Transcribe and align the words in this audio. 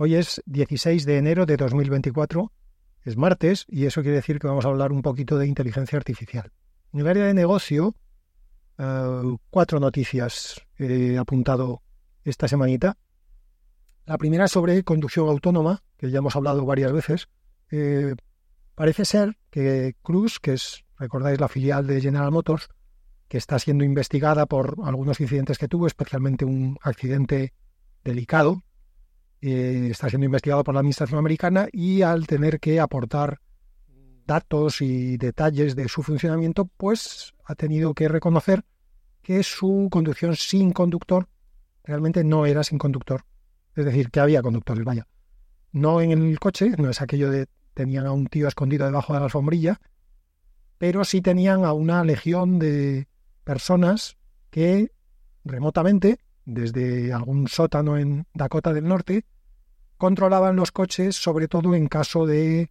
Hoy 0.00 0.14
es 0.14 0.40
16 0.46 1.06
de 1.06 1.18
enero 1.18 1.44
de 1.44 1.56
2024, 1.56 2.52
es 3.02 3.16
martes 3.16 3.64
y 3.66 3.84
eso 3.86 4.02
quiere 4.02 4.18
decir 4.18 4.38
que 4.38 4.46
vamos 4.46 4.64
a 4.64 4.68
hablar 4.68 4.92
un 4.92 5.02
poquito 5.02 5.38
de 5.38 5.48
inteligencia 5.48 5.98
artificial. 5.98 6.52
En 6.92 7.00
el 7.00 7.08
área 7.08 7.24
de 7.24 7.34
negocio, 7.34 7.96
eh, 8.78 9.36
cuatro 9.50 9.80
noticias 9.80 10.62
he 10.76 11.18
apuntado 11.18 11.82
esta 12.22 12.46
semanita. 12.46 12.96
La 14.06 14.18
primera 14.18 14.46
sobre 14.46 14.84
conducción 14.84 15.28
autónoma, 15.28 15.82
que 15.96 16.12
ya 16.12 16.18
hemos 16.18 16.36
hablado 16.36 16.64
varias 16.64 16.92
veces. 16.92 17.28
Eh, 17.72 18.14
parece 18.76 19.04
ser 19.04 19.36
que 19.50 19.96
Cruz, 20.02 20.38
que 20.38 20.52
es, 20.52 20.84
recordáis, 20.96 21.40
la 21.40 21.48
filial 21.48 21.88
de 21.88 22.00
General 22.00 22.30
Motors, 22.30 22.68
que 23.26 23.36
está 23.36 23.58
siendo 23.58 23.82
investigada 23.82 24.46
por 24.46 24.76
algunos 24.84 25.20
incidentes 25.20 25.58
que 25.58 25.66
tuvo, 25.66 25.88
especialmente 25.88 26.44
un 26.44 26.78
accidente 26.82 27.52
delicado. 28.04 28.62
Eh, 29.40 29.88
está 29.90 30.08
siendo 30.08 30.24
investigado 30.24 30.64
por 30.64 30.74
la 30.74 30.80
Administración 30.80 31.18
americana 31.18 31.68
y 31.72 32.02
al 32.02 32.26
tener 32.26 32.58
que 32.58 32.80
aportar 32.80 33.40
datos 34.26 34.82
y 34.82 35.16
detalles 35.16 35.74
de 35.74 35.88
su 35.88 36.02
funcionamiento, 36.02 36.66
pues 36.66 37.34
ha 37.44 37.54
tenido 37.54 37.94
que 37.94 38.08
reconocer 38.08 38.64
que 39.22 39.42
su 39.42 39.88
conducción 39.90 40.36
sin 40.36 40.72
conductor 40.72 41.28
realmente 41.84 42.24
no 42.24 42.46
era 42.46 42.62
sin 42.62 42.78
conductor. 42.78 43.24
Es 43.74 43.84
decir, 43.84 44.10
que 44.10 44.20
había 44.20 44.42
conductores, 44.42 44.84
vaya. 44.84 45.06
No 45.72 46.00
en 46.00 46.10
el 46.10 46.38
coche, 46.38 46.72
no 46.76 46.90
es 46.90 47.00
aquello 47.00 47.30
de 47.30 47.46
tenían 47.78 48.06
a 48.06 48.12
un 48.12 48.26
tío 48.26 48.48
escondido 48.48 48.86
debajo 48.86 49.12
de 49.12 49.20
la 49.20 49.26
alfombrilla, 49.26 49.80
pero 50.78 51.04
sí 51.04 51.20
tenían 51.20 51.64
a 51.64 51.72
una 51.72 52.02
legión 52.02 52.58
de 52.58 53.06
personas 53.44 54.16
que 54.50 54.90
remotamente, 55.44 56.18
desde 56.48 57.12
algún 57.12 57.46
sótano 57.46 57.98
en 57.98 58.26
Dakota 58.32 58.72
del 58.72 58.88
Norte, 58.88 59.26
controlaban 59.98 60.56
los 60.56 60.72
coches, 60.72 61.14
sobre 61.14 61.46
todo 61.46 61.74
en 61.74 61.88
caso 61.88 62.24
de, 62.24 62.70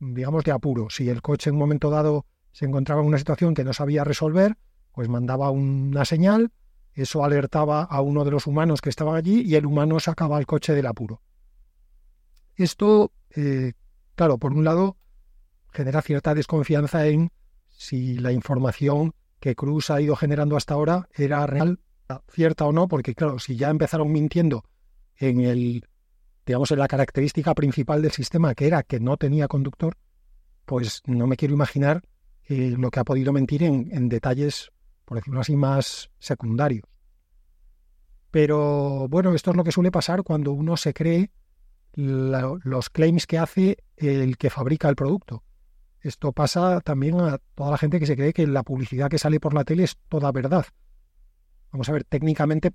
digamos, 0.00 0.44
de 0.44 0.52
apuro. 0.52 0.88
Si 0.88 1.10
el 1.10 1.20
coche 1.20 1.50
en 1.50 1.56
un 1.56 1.60
momento 1.60 1.90
dado 1.90 2.24
se 2.52 2.64
encontraba 2.64 3.02
en 3.02 3.08
una 3.08 3.18
situación 3.18 3.52
que 3.52 3.64
no 3.64 3.74
sabía 3.74 4.02
resolver, 4.02 4.56
pues 4.92 5.10
mandaba 5.10 5.50
una 5.50 6.06
señal, 6.06 6.52
eso 6.94 7.22
alertaba 7.22 7.82
a 7.82 8.00
uno 8.00 8.24
de 8.24 8.30
los 8.30 8.46
humanos 8.46 8.80
que 8.80 8.88
estaban 8.88 9.14
allí 9.14 9.42
y 9.42 9.56
el 9.56 9.66
humano 9.66 10.00
sacaba 10.00 10.38
el 10.38 10.46
coche 10.46 10.72
del 10.72 10.86
apuro. 10.86 11.20
Esto, 12.56 13.12
eh, 13.36 13.74
claro, 14.14 14.38
por 14.38 14.54
un 14.54 14.64
lado, 14.64 14.96
genera 15.70 16.00
cierta 16.00 16.34
desconfianza 16.34 17.06
en 17.06 17.30
si 17.68 18.16
la 18.16 18.32
información 18.32 19.12
que 19.38 19.54
Cruz 19.54 19.90
ha 19.90 20.00
ido 20.00 20.16
generando 20.16 20.56
hasta 20.56 20.74
ahora 20.74 21.08
era 21.14 21.46
real, 21.46 21.78
cierta 22.30 22.64
o 22.64 22.72
no, 22.72 22.88
porque 22.88 23.14
claro, 23.14 23.38
si 23.38 23.56
ya 23.56 23.70
empezaron 23.70 24.10
mintiendo 24.10 24.64
en 25.16 25.40
el, 25.40 25.84
digamos, 26.46 26.70
en 26.70 26.78
la 26.78 26.88
característica 26.88 27.54
principal 27.54 28.02
del 28.02 28.12
sistema, 28.12 28.54
que 28.54 28.66
era 28.66 28.82
que 28.82 29.00
no 29.00 29.16
tenía 29.16 29.48
conductor, 29.48 29.96
pues 30.64 31.02
no 31.06 31.26
me 31.26 31.36
quiero 31.36 31.54
imaginar 31.54 32.02
eh, 32.48 32.74
lo 32.76 32.90
que 32.90 33.00
ha 33.00 33.04
podido 33.04 33.32
mentir 33.32 33.62
en, 33.62 33.88
en 33.92 34.08
detalles, 34.08 34.70
por 35.04 35.18
decirlo 35.18 35.40
así, 35.40 35.56
más 35.56 36.10
secundarios. 36.18 36.84
Pero 38.30 39.08
bueno, 39.08 39.34
esto 39.34 39.50
es 39.50 39.56
lo 39.56 39.64
que 39.64 39.72
suele 39.72 39.90
pasar 39.90 40.22
cuando 40.22 40.52
uno 40.52 40.76
se 40.76 40.92
cree 40.92 41.30
los 41.94 42.90
claims 42.90 43.26
que 43.26 43.38
hace 43.38 43.78
el 43.96 44.36
que 44.36 44.50
fabrica 44.50 44.88
el 44.88 44.94
producto. 44.94 45.42
Esto 46.00 46.32
pasa 46.32 46.80
también 46.80 47.20
a 47.20 47.38
toda 47.54 47.72
la 47.72 47.78
gente 47.78 47.98
que 47.98 48.06
se 48.06 48.16
cree 48.16 48.32
que 48.32 48.46
la 48.46 48.62
publicidad 48.62 49.10
que 49.10 49.18
sale 49.18 49.40
por 49.40 49.54
la 49.54 49.64
tele 49.64 49.84
es 49.84 49.96
toda 50.08 50.30
verdad. 50.30 50.66
Vamos 51.70 51.88
a 51.88 51.92
ver, 51.92 52.04
técnicamente 52.04 52.72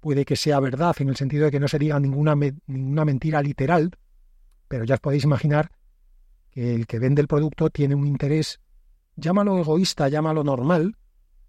puede 0.00 0.24
que 0.24 0.36
sea 0.36 0.58
verdad 0.58 0.96
en 0.98 1.08
el 1.08 1.16
sentido 1.16 1.44
de 1.44 1.50
que 1.50 1.60
no 1.60 1.68
se 1.68 1.78
diga 1.78 1.98
ninguna, 2.00 2.34
ninguna 2.66 3.04
mentira 3.04 3.40
literal, 3.40 3.90
pero 4.68 4.84
ya 4.84 4.94
os 4.94 5.00
podéis 5.00 5.24
imaginar 5.24 5.70
que 6.50 6.74
el 6.74 6.86
que 6.86 6.98
vende 6.98 7.22
el 7.22 7.28
producto 7.28 7.70
tiene 7.70 7.94
un 7.94 8.06
interés, 8.06 8.60
llámalo 9.16 9.58
egoísta, 9.58 10.08
llámalo 10.08 10.42
normal, 10.42 10.96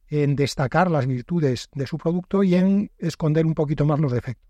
en 0.07 0.35
destacar 0.35 0.91
las 0.91 1.07
virtudes 1.07 1.69
de 1.73 1.87
su 1.87 1.97
producto 1.97 2.43
y 2.43 2.53
en 2.53 2.91
esconder 2.99 3.45
un 3.45 3.55
poquito 3.55 3.85
más 3.85 3.99
los 3.99 4.11
defectos. 4.11 4.47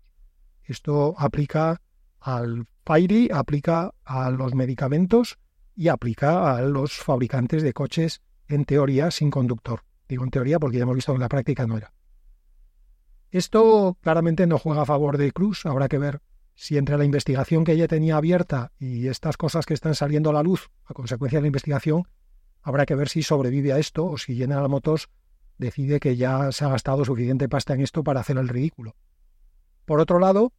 Esto 0.64 1.14
aplica 1.16 1.80
al 2.20 2.66
Fairy, 2.84 3.30
aplica 3.32 3.94
a 4.04 4.30
los 4.30 4.54
medicamentos 4.54 5.38
y 5.74 5.88
aplica 5.88 6.54
a 6.54 6.60
los 6.60 6.92
fabricantes 6.92 7.62
de 7.62 7.72
coches 7.72 8.20
en 8.48 8.66
teoría 8.66 9.10
sin 9.10 9.30
conductor. 9.30 9.80
Digo 10.06 10.24
en 10.24 10.30
teoría 10.30 10.58
porque 10.58 10.76
ya 10.76 10.82
hemos 10.82 10.96
visto 10.96 11.12
que 11.12 11.16
en 11.16 11.22
la 11.22 11.28
práctica 11.28 11.66
no 11.66 11.78
era. 11.78 11.93
Esto 13.34 13.98
claramente 14.00 14.46
no 14.46 14.60
juega 14.60 14.82
a 14.82 14.86
favor 14.86 15.18
de 15.18 15.32
Cruz. 15.32 15.66
Habrá 15.66 15.88
que 15.88 15.98
ver 15.98 16.20
si 16.54 16.78
entre 16.78 16.96
la 16.96 17.04
investigación 17.04 17.64
que 17.64 17.72
ella 17.72 17.88
tenía 17.88 18.16
abierta 18.16 18.70
y 18.78 19.08
estas 19.08 19.36
cosas 19.36 19.66
que 19.66 19.74
están 19.74 19.96
saliendo 19.96 20.30
a 20.30 20.32
la 20.32 20.44
luz 20.44 20.70
a 20.84 20.94
consecuencia 20.94 21.38
de 21.38 21.42
la 21.42 21.48
investigación, 21.48 22.04
habrá 22.62 22.86
que 22.86 22.94
ver 22.94 23.08
si 23.08 23.24
sobrevive 23.24 23.72
a 23.72 23.80
esto 23.80 24.06
o 24.06 24.18
si 24.18 24.36
General 24.36 24.68
Motors 24.68 25.08
decide 25.58 25.98
que 25.98 26.14
ya 26.14 26.52
se 26.52 26.64
ha 26.64 26.68
gastado 26.68 27.04
suficiente 27.04 27.48
pasta 27.48 27.74
en 27.74 27.80
esto 27.80 28.04
para 28.04 28.20
hacer 28.20 28.38
el 28.38 28.46
ridículo. 28.46 28.94
Por 29.84 29.98
otro 29.98 30.20
lado, 30.20 30.52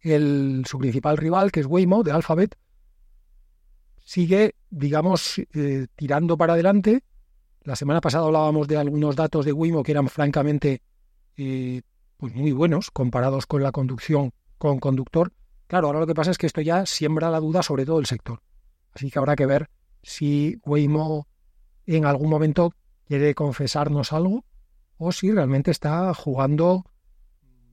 el, 0.00 0.64
su 0.66 0.80
principal 0.80 1.16
rival, 1.16 1.52
que 1.52 1.60
es 1.60 1.66
Waymo, 1.66 2.02
de 2.02 2.10
Alphabet, 2.10 2.58
sigue, 4.04 4.56
digamos, 4.68 5.38
eh, 5.54 5.86
tirando 5.94 6.36
para 6.36 6.54
adelante. 6.54 7.04
La 7.62 7.76
semana 7.76 8.00
pasada 8.00 8.26
hablábamos 8.26 8.66
de 8.66 8.78
algunos 8.78 9.14
datos 9.14 9.44
de 9.44 9.52
Wimo 9.52 9.84
que 9.84 9.92
eran 9.92 10.08
francamente 10.08 10.82
eh, 11.38 11.82
pues 12.18 12.34
muy 12.34 12.52
buenos 12.52 12.90
comparados 12.90 13.46
con 13.46 13.62
la 13.62 13.72
conducción 13.72 14.32
con 14.58 14.80
conductor. 14.80 15.32
Claro, 15.68 15.86
ahora 15.86 16.00
lo 16.00 16.06
que 16.06 16.14
pasa 16.14 16.30
es 16.30 16.38
que 16.38 16.46
esto 16.46 16.60
ya 16.60 16.84
siembra 16.84 17.30
la 17.30 17.40
duda 17.40 17.62
sobre 17.62 17.86
todo 17.86 18.00
el 18.00 18.06
sector. 18.06 18.42
Así 18.92 19.10
que 19.10 19.18
habrá 19.18 19.36
que 19.36 19.46
ver 19.46 19.70
si 20.02 20.58
Waymo 20.66 21.26
en 21.86 22.04
algún 22.04 22.28
momento 22.28 22.74
quiere 23.06 23.34
confesarnos 23.34 24.12
algo 24.12 24.44
o 24.96 25.12
si 25.12 25.30
realmente 25.30 25.70
está 25.70 26.12
jugando, 26.12 26.84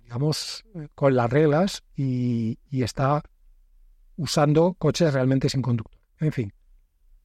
digamos, 0.03 0.63
con 0.93 1.15
las 1.15 1.29
reglas 1.29 1.83
y 1.95 2.57
está 2.71 3.23
usando 4.15 4.75
coches 4.75 5.13
realmente 5.13 5.49
sin 5.49 5.61
conductor. 5.61 5.99
En 6.19 6.31
fin, 6.31 6.53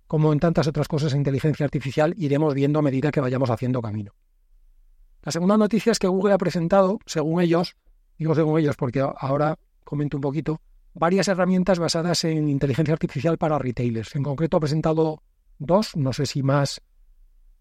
como 0.07 0.33
en 0.33 0.41
tantas 0.41 0.67
otras 0.67 0.89
cosas 0.89 1.13
en 1.13 1.19
inteligencia 1.19 1.65
artificial, 1.65 2.15
iremos 2.17 2.55
viendo 2.55 2.79
a 2.79 2.83
medida 2.83 3.13
que 3.13 3.21
vayamos 3.21 3.51
haciendo 3.51 3.81
camino. 3.81 4.13
La 5.23 5.33
segunda 5.33 5.57
noticia 5.57 5.93
es 5.93 5.99
que 5.99 6.09
Google 6.09 6.35
ha 6.35 6.39
presentado, 6.39 6.99
según 7.07 7.43
ellos, 7.43 7.77
digo 8.19 8.35
según 8.35 8.59
ellos 8.59 8.77
porque 8.77 9.01
ahora 9.01 9.59
comento 9.85 10.17
un 10.17 10.23
poquito, 10.23 10.61
varias 10.95 11.29
herramientas 11.29 11.79
basadas 11.79 12.25
en 12.25 12.49
inteligencia 12.49 12.95
artificial 12.95 13.37
para 13.39 13.59
retailers. 13.59 14.15
En 14.17 14.23
concreto 14.23 14.57
ha 14.57 14.61
presentado 14.61 15.23
dos, 15.59 15.97
no 15.97 16.13
sé 16.13 16.27
si 16.27 16.43
más 16.43 16.81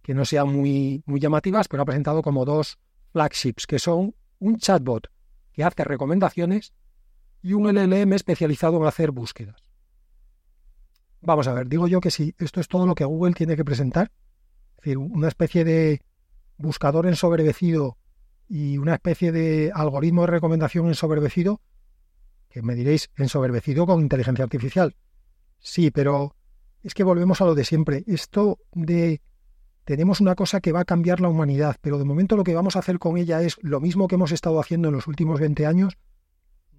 que 0.01 0.13
no 0.13 0.25
sean 0.25 0.51
muy, 0.53 1.03
muy 1.05 1.19
llamativas, 1.19 1.67
pero 1.67 1.83
ha 1.83 1.85
presentado 1.85 2.21
como 2.21 2.45
dos 2.45 2.79
flagships, 3.11 3.67
que 3.67 3.79
son 3.79 4.15
un 4.39 4.57
chatbot 4.57 5.07
que 5.51 5.63
hace 5.63 5.83
recomendaciones 5.83 6.73
y 7.41 7.53
un 7.53 7.67
LLM 7.67 8.13
especializado 8.13 8.77
en 8.77 8.85
hacer 8.85 9.11
búsquedas. 9.11 9.61
Vamos 11.21 11.47
a 11.47 11.53
ver, 11.53 11.67
digo 11.67 11.87
yo 11.87 11.99
que 11.99 12.11
si 12.11 12.33
esto 12.37 12.61
es 12.61 12.67
todo 12.69 12.85
lo 12.85 12.95
que 12.95 13.03
Google 13.03 13.33
tiene 13.33 13.57
que 13.57 13.65
presentar, 13.65 14.11
es 14.71 14.77
decir, 14.77 14.97
una 14.97 15.27
especie 15.27 15.65
de 15.65 16.01
buscador 16.59 17.07
ensoberbecido 17.07 17.97
y 18.47 18.77
una 18.77 18.95
especie 18.95 19.31
de 19.31 19.71
algoritmo 19.73 20.21
de 20.21 20.27
recomendación 20.27 20.87
ensoberbecido, 20.87 21.61
que 22.49 22.61
me 22.61 22.75
diréis 22.75 23.09
ensoberbecido 23.15 23.85
con 23.85 24.01
inteligencia 24.01 24.43
artificial. 24.43 24.95
Sí, 25.59 25.89
pero 25.89 26.35
es 26.83 26.93
que 26.93 27.03
volvemos 27.03 27.41
a 27.41 27.45
lo 27.45 27.55
de 27.55 27.63
siempre. 27.63 28.03
Esto 28.07 28.59
de 28.73 29.21
tenemos 29.85 30.21
una 30.21 30.35
cosa 30.35 30.61
que 30.61 30.71
va 30.71 30.81
a 30.81 30.85
cambiar 30.85 31.19
la 31.19 31.29
humanidad, 31.29 31.77
pero 31.81 31.97
de 31.97 32.05
momento 32.05 32.35
lo 32.35 32.43
que 32.43 32.53
vamos 32.53 32.75
a 32.75 32.79
hacer 32.79 32.99
con 32.99 33.17
ella 33.17 33.41
es 33.41 33.57
lo 33.61 33.79
mismo 33.79 34.07
que 34.07 34.15
hemos 34.15 34.31
estado 34.31 34.59
haciendo 34.59 34.89
en 34.89 34.93
los 34.93 35.07
últimos 35.07 35.39
20 35.39 35.65
años. 35.65 35.97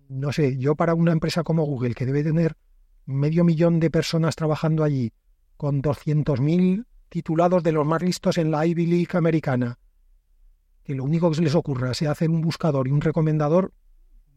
No 0.08 0.32
sé, 0.32 0.58
yo 0.58 0.76
para 0.76 0.94
una 0.94 1.12
empresa 1.12 1.42
como 1.42 1.64
Google, 1.64 1.94
que 1.94 2.06
debe 2.06 2.22
tener 2.22 2.56
medio 3.06 3.44
millón 3.44 3.80
de 3.80 3.90
personas 3.90 4.36
trabajando 4.36 4.84
allí, 4.84 5.12
con 5.56 5.82
200.000 5.82 6.86
titulados 7.10 7.62
de 7.62 7.72
los 7.72 7.86
más 7.86 8.00
listos 8.00 8.38
en 8.38 8.50
la 8.50 8.64
Ivy 8.64 8.86
League 8.86 9.18
americana, 9.18 9.78
que 10.82 10.94
lo 10.94 11.04
único 11.04 11.28
que 11.28 11.36
se 11.36 11.42
les 11.42 11.54
ocurra 11.54 11.92
sea 11.92 12.12
hacer 12.12 12.30
un 12.30 12.40
buscador 12.40 12.88
y 12.88 12.92
un 12.92 13.02
recomendador, 13.02 13.74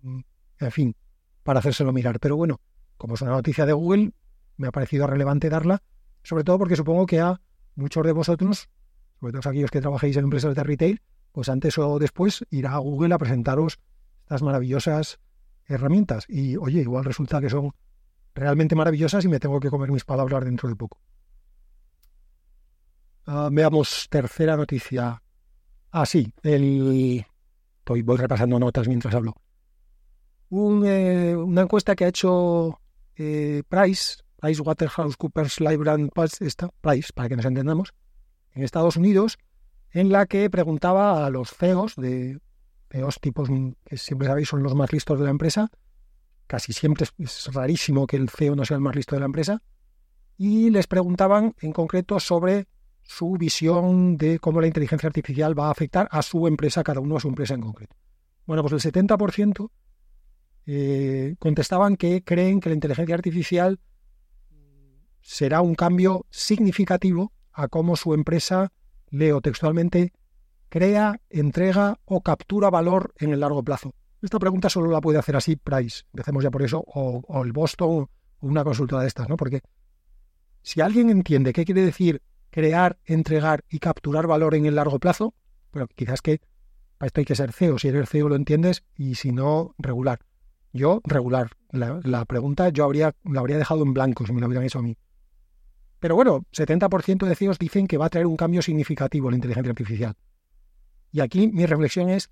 mm, 0.02 0.20
en 0.60 0.72
fin, 0.72 0.96
para 1.44 1.60
hacérselo 1.60 1.94
mirar. 1.94 2.20
Pero 2.20 2.36
bueno, 2.36 2.60
como 2.98 3.14
es 3.14 3.22
una 3.22 3.32
noticia 3.32 3.66
de 3.66 3.74
Google, 3.74 4.12
me 4.58 4.68
ha 4.68 4.72
parecido 4.72 5.08
relevante 5.08 5.50
darla, 5.50 5.82
sobre 6.24 6.44
todo 6.44 6.58
porque 6.58 6.76
supongo 6.76 7.06
que 7.06 7.22
a 7.22 7.40
muchos 7.76 8.06
de 8.06 8.12
vosotros, 8.12 8.70
sobre 9.20 9.34
todo 9.34 9.50
aquellos 9.50 9.72
que 9.72 9.82
trabajéis 9.82 10.18
en 10.18 10.26
empresas 10.26 10.56
de 10.56 10.64
retail, 10.64 11.02
pues 11.32 11.50
antes 11.50 11.78
o 11.78 12.00
después 12.00 12.46
irá 12.50 12.74
a 12.74 12.78
Google 12.80 13.14
a 13.14 13.18
presentaros 13.18 13.80
estas 14.22 14.42
maravillosas 14.42 15.20
herramientas. 15.68 16.26
Y 16.28 16.58
oye, 16.58 16.82
igual 16.82 17.06
resulta 17.06 17.40
que 17.40 17.50
son 17.50 17.72
realmente 18.36 18.76
maravillosas 18.76 19.26
y 19.26 19.28
me 19.28 19.40
tengo 19.40 19.60
que 19.60 19.70
comer 19.70 19.92
mis 19.92 20.06
palabras 20.06 20.44
dentro 20.46 20.70
de 20.70 20.76
poco. 20.76 21.00
Ah, 23.26 23.50
veamos, 23.52 24.08
tercera 24.10 24.58
noticia. 24.58 25.22
Ah, 25.92 26.06
sí, 26.06 26.34
el... 26.44 27.26
Estoy, 27.80 28.02
voy 28.02 28.18
repasando 28.18 28.60
notas 28.60 28.88
mientras 28.88 29.14
hablo. 29.14 29.36
eh, 30.86 31.36
una 31.36 31.62
encuesta 31.62 31.96
que 31.96 32.06
ha 32.06 32.10
hecho 32.10 32.80
eh, 33.16 33.64
Price, 33.68 34.18
Price 34.40 34.62
Waterhouse 34.62 35.18
Coopers 35.18 35.60
Library 35.60 36.10
Price, 36.14 37.14
para 37.14 37.30
que 37.30 37.36
nos 37.36 37.46
entendamos, 37.46 37.94
en 38.54 38.64
Estados 38.64 38.98
Unidos, 38.98 39.38
en 39.92 40.12
la 40.12 40.26
que 40.26 40.50
preguntaba 40.50 41.26
a 41.26 41.30
los 41.30 41.52
CEOs 41.52 41.96
de 41.96 42.40
CEOs 42.90 43.20
tipos 43.20 43.50
que 43.86 43.98
siempre 43.98 44.28
sabéis 44.28 44.50
son 44.50 44.64
los 44.64 44.76
más 44.76 44.92
listos 44.94 45.18
de 45.18 45.26
la 45.26 45.32
empresa, 45.32 45.70
casi 46.48 46.74
siempre 46.74 47.08
es 47.18 47.54
rarísimo 47.54 48.06
que 48.06 48.18
el 48.18 48.30
CEO 48.30 48.56
no 48.56 48.66
sea 48.66 48.76
el 48.76 48.82
más 48.82 48.96
listo 48.96 49.16
de 49.16 49.22
la 49.22 49.26
empresa, 49.26 49.62
y 50.38 50.70
les 50.70 50.88
preguntaban 50.88 51.56
en 51.62 51.72
concreto 51.72 52.20
sobre 52.20 52.68
su 53.04 53.34
visión 53.34 54.18
de 54.18 54.40
cómo 54.40 54.62
la 54.62 54.68
inteligencia 54.68 55.08
artificial 55.08 55.58
va 55.58 55.68
a 55.68 55.72
afectar 55.72 56.08
a 56.12 56.22
su 56.22 56.48
empresa, 56.48 56.84
cada 56.84 57.00
uno 57.00 57.18
a 57.18 57.20
su 57.20 57.28
empresa 57.28 57.54
en 57.54 57.62
concreto. 57.62 57.96
Bueno, 58.46 58.64
pues 58.64 58.86
el 58.86 58.92
70% 58.92 59.70
eh, 60.66 61.36
contestaban 61.40 61.98
que 61.98 62.24
creen 62.24 62.60
que 62.60 62.70
la 62.70 62.76
inteligencia 62.76 63.16
artificial 63.16 63.80
será 65.22 65.62
un 65.62 65.76
cambio 65.76 66.26
significativo 66.30 67.32
a 67.52 67.68
cómo 67.68 67.96
su 67.96 68.14
empresa, 68.14 68.72
leo 69.10 69.42
textualmente, 69.42 70.14
crea, 70.70 71.22
entrega 71.30 72.00
o 72.06 72.22
captura 72.22 72.70
valor 72.70 73.14
en 73.20 73.32
el 73.32 73.40
largo 73.40 73.64
plazo. 73.64 73.94
Esta 74.22 74.40
pregunta 74.40 74.70
solo 74.70 74.90
la 74.90 75.02
puede 75.02 75.20
hacer 75.20 75.36
así 75.36 75.56
Price, 75.56 76.04
empecemos 76.14 76.44
ya 76.44 76.52
por 76.52 76.64
eso, 76.64 76.84
o, 76.88 77.22
o 77.28 77.44
el 77.44 77.52
Boston 77.52 77.90
o 77.90 78.10
una 78.42 78.64
consultora 78.64 79.02
de 79.04 79.08
estas, 79.08 79.30
¿no? 79.30 79.38
Porque 79.38 79.62
si 80.62 80.82
alguien 80.82 81.10
entiende 81.10 81.54
qué 81.54 81.66
quiere 81.66 81.84
decir 81.84 82.22
crear, 82.54 83.00
entregar 83.06 83.66
y 83.68 83.80
capturar 83.80 84.28
valor 84.28 84.54
en 84.54 84.68
el 84.68 84.76
largo 84.76 85.00
plazo, 85.00 85.34
bueno, 85.72 85.88
quizás 85.96 86.22
que 86.22 86.40
para 87.00 87.08
esto 87.08 87.20
hay 87.20 87.26
que 87.26 87.36
ser 87.36 87.52
CEO. 87.52 87.80
Si 87.80 87.88
eres 87.88 88.08
CEO 88.08 88.30
lo 88.30 88.36
entiendes 88.36 88.84
y 88.96 89.16
si 89.16 89.32
no, 89.32 89.74
regular. 89.80 90.20
Yo, 90.72 91.02
regular. 91.04 91.50
La, 91.72 92.26
pregunta 92.26 92.70
yo 92.70 92.84
habría, 92.86 93.16
la 93.24 93.40
habría 93.40 93.58
dejado 93.58 93.82
en 93.82 93.96
blanco 93.96 94.28
si 94.28 94.34
me 94.34 94.40
lo 94.40 94.46
hubieran 94.46 94.66
hecho 94.66 94.80
a 94.80 94.84
mí. 94.84 94.96
Pero 96.00 96.16
bueno, 96.16 96.46
70% 96.54 97.26
de 97.26 97.36
CEOs 97.36 97.58
dicen 97.58 97.88
que 97.88 97.98
va 97.98 98.06
a 98.06 98.10
traer 98.10 98.28
un 98.28 98.38
cambio 98.38 98.62
significativo 98.62 99.32
la 99.32 99.38
inteligencia 99.38 99.72
artificial. 99.72 100.16
Y 101.12 101.22
aquí 101.22 101.48
mi 101.48 101.66
reflexión 101.66 102.12
es, 102.12 102.30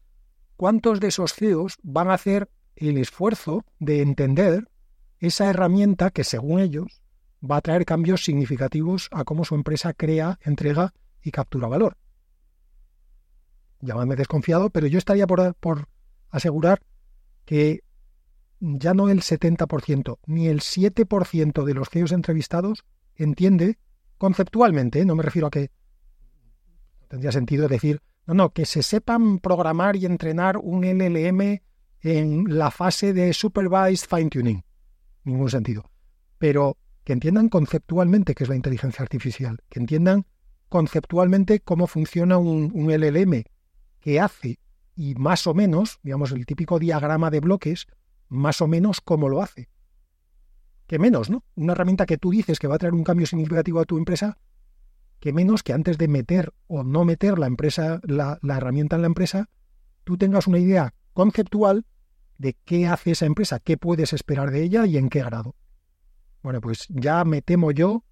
¿cuántos 0.56 1.00
de 1.00 1.08
esos 1.08 1.34
CEOs 1.34 1.78
van 1.82 2.12
a 2.12 2.14
hacer 2.14 2.48
el 2.76 3.00
esfuerzo 3.00 3.66
de 3.80 4.02
entender 4.02 4.70
esa 5.20 5.50
herramienta 5.50 6.12
que, 6.12 6.24
según 6.24 6.60
ellos, 6.60 7.01
va 7.44 7.58
a 7.58 7.62
traer 7.62 7.86
cambios 7.86 8.24
significativos 8.24 9.10
a 9.12 9.24
cómo 9.24 9.46
su 9.46 9.56
empresa 9.56 9.94
crea, 9.94 10.40
entrega 10.42 10.94
y 11.22 11.32
captura 11.32 11.68
valor. 11.68 11.98
Llámame 13.80 14.16
desconfiado, 14.16 14.70
pero 14.70 14.88
yo 14.88 14.98
estaría 14.98 15.26
por, 15.26 15.88
asegurar 16.30 16.82
que 17.46 17.84
ya 18.60 18.94
no 18.94 19.10
el 19.10 19.22
70%, 19.22 20.20
ni 20.28 20.48
el 20.48 20.60
7% 20.60 21.64
de 21.64 21.74
los 21.74 21.90
CEOs 21.90 22.12
entrevistados 22.12 22.86
entiende 23.16 23.80
conceptualmente, 24.20 25.04
no 25.04 25.16
me 25.16 25.24
refiero 25.24 25.48
a 25.48 25.52
que 25.52 25.72
tendría 27.08 27.32
sentido 27.32 27.68
decir, 27.68 28.02
no, 28.28 28.36
no, 28.36 28.54
que 28.54 28.68
se 28.68 28.84
sepan 28.84 29.40
programar 29.40 29.96
y 29.96 30.06
entrenar 30.06 30.58
un 30.58 30.84
LLM 30.84 31.60
en 32.02 32.58
la 32.58 32.70
fase 32.70 33.14
de 33.14 33.34
supervised 33.34 34.08
fine 34.08 34.30
tuning. 34.30 34.64
Ningún 35.24 35.50
sentido. 35.50 35.90
Pero 36.38 36.78
que 37.04 37.14
entiendan 37.14 37.50
conceptualmente 37.50 38.36
qué 38.36 38.44
es 38.44 38.50
la 38.50 38.56
inteligencia 38.56 39.04
artificial, 39.04 39.60
que 39.70 39.80
entiendan 39.80 40.26
conceptualmente 40.70 41.60
cómo 41.60 41.88
funciona 41.88 42.38
un, 42.38 42.72
LLM, 42.74 43.44
que 44.00 44.20
hace 44.20 44.60
y 44.96 45.16
más 45.16 45.48
o 45.48 45.54
menos, 45.54 46.00
digamos, 46.04 46.32
el 46.32 46.46
típico 46.46 46.80
diagrama 46.80 47.30
de 47.32 47.40
bloques, 47.40 47.88
más 48.30 48.62
o 48.62 48.68
menos 48.68 49.02
cómo 49.02 49.30
lo 49.30 49.42
hace. 49.42 49.70
Que 50.88 51.00
menos, 51.00 51.30
¿no? 51.30 51.44
Una 51.56 51.74
herramienta 51.74 52.06
que 52.06 52.18
tú 52.18 52.32
dices 52.32 52.60
que 52.60 52.68
va 52.68 52.76
a 52.76 52.80
traer 52.80 52.94
un 52.94 53.04
cambio 53.04 53.26
significativo 53.26 53.80
a 53.80 53.86
tu 53.86 53.98
empresa, 53.98 54.38
que 55.20 55.34
menos 55.34 55.64
que 55.64 55.74
antes 55.74 55.98
de 55.98 56.08
meter 56.08 56.54
o 56.68 56.84
no 56.84 57.06
meter 57.06 57.40
la 57.40 57.48
empresa, 57.48 58.02
la 58.04 58.40
herramienta 58.44 58.96
en 58.96 59.02
la 59.02 59.08
empresa, 59.08 59.50
tú 60.04 60.18
tengas 60.18 60.48
una 60.48 60.60
idea 60.60 60.94
conceptual 61.14 61.86
de 62.38 62.56
qué 62.66 62.88
hace 62.88 63.12
esa 63.12 63.26
empresa, 63.26 63.60
qué 63.60 63.78
puedes 63.78 64.14
esperar 64.14 64.52
de 64.52 64.64
ella 64.64 64.86
y 64.86 64.98
en 64.98 65.10
qué 65.10 65.24
grado. 65.24 65.56
Bueno, 66.44 66.62
pues 66.62 66.88
ya 66.90 67.24
me 67.24 67.42
temo 67.42 67.72
yo 67.72 68.04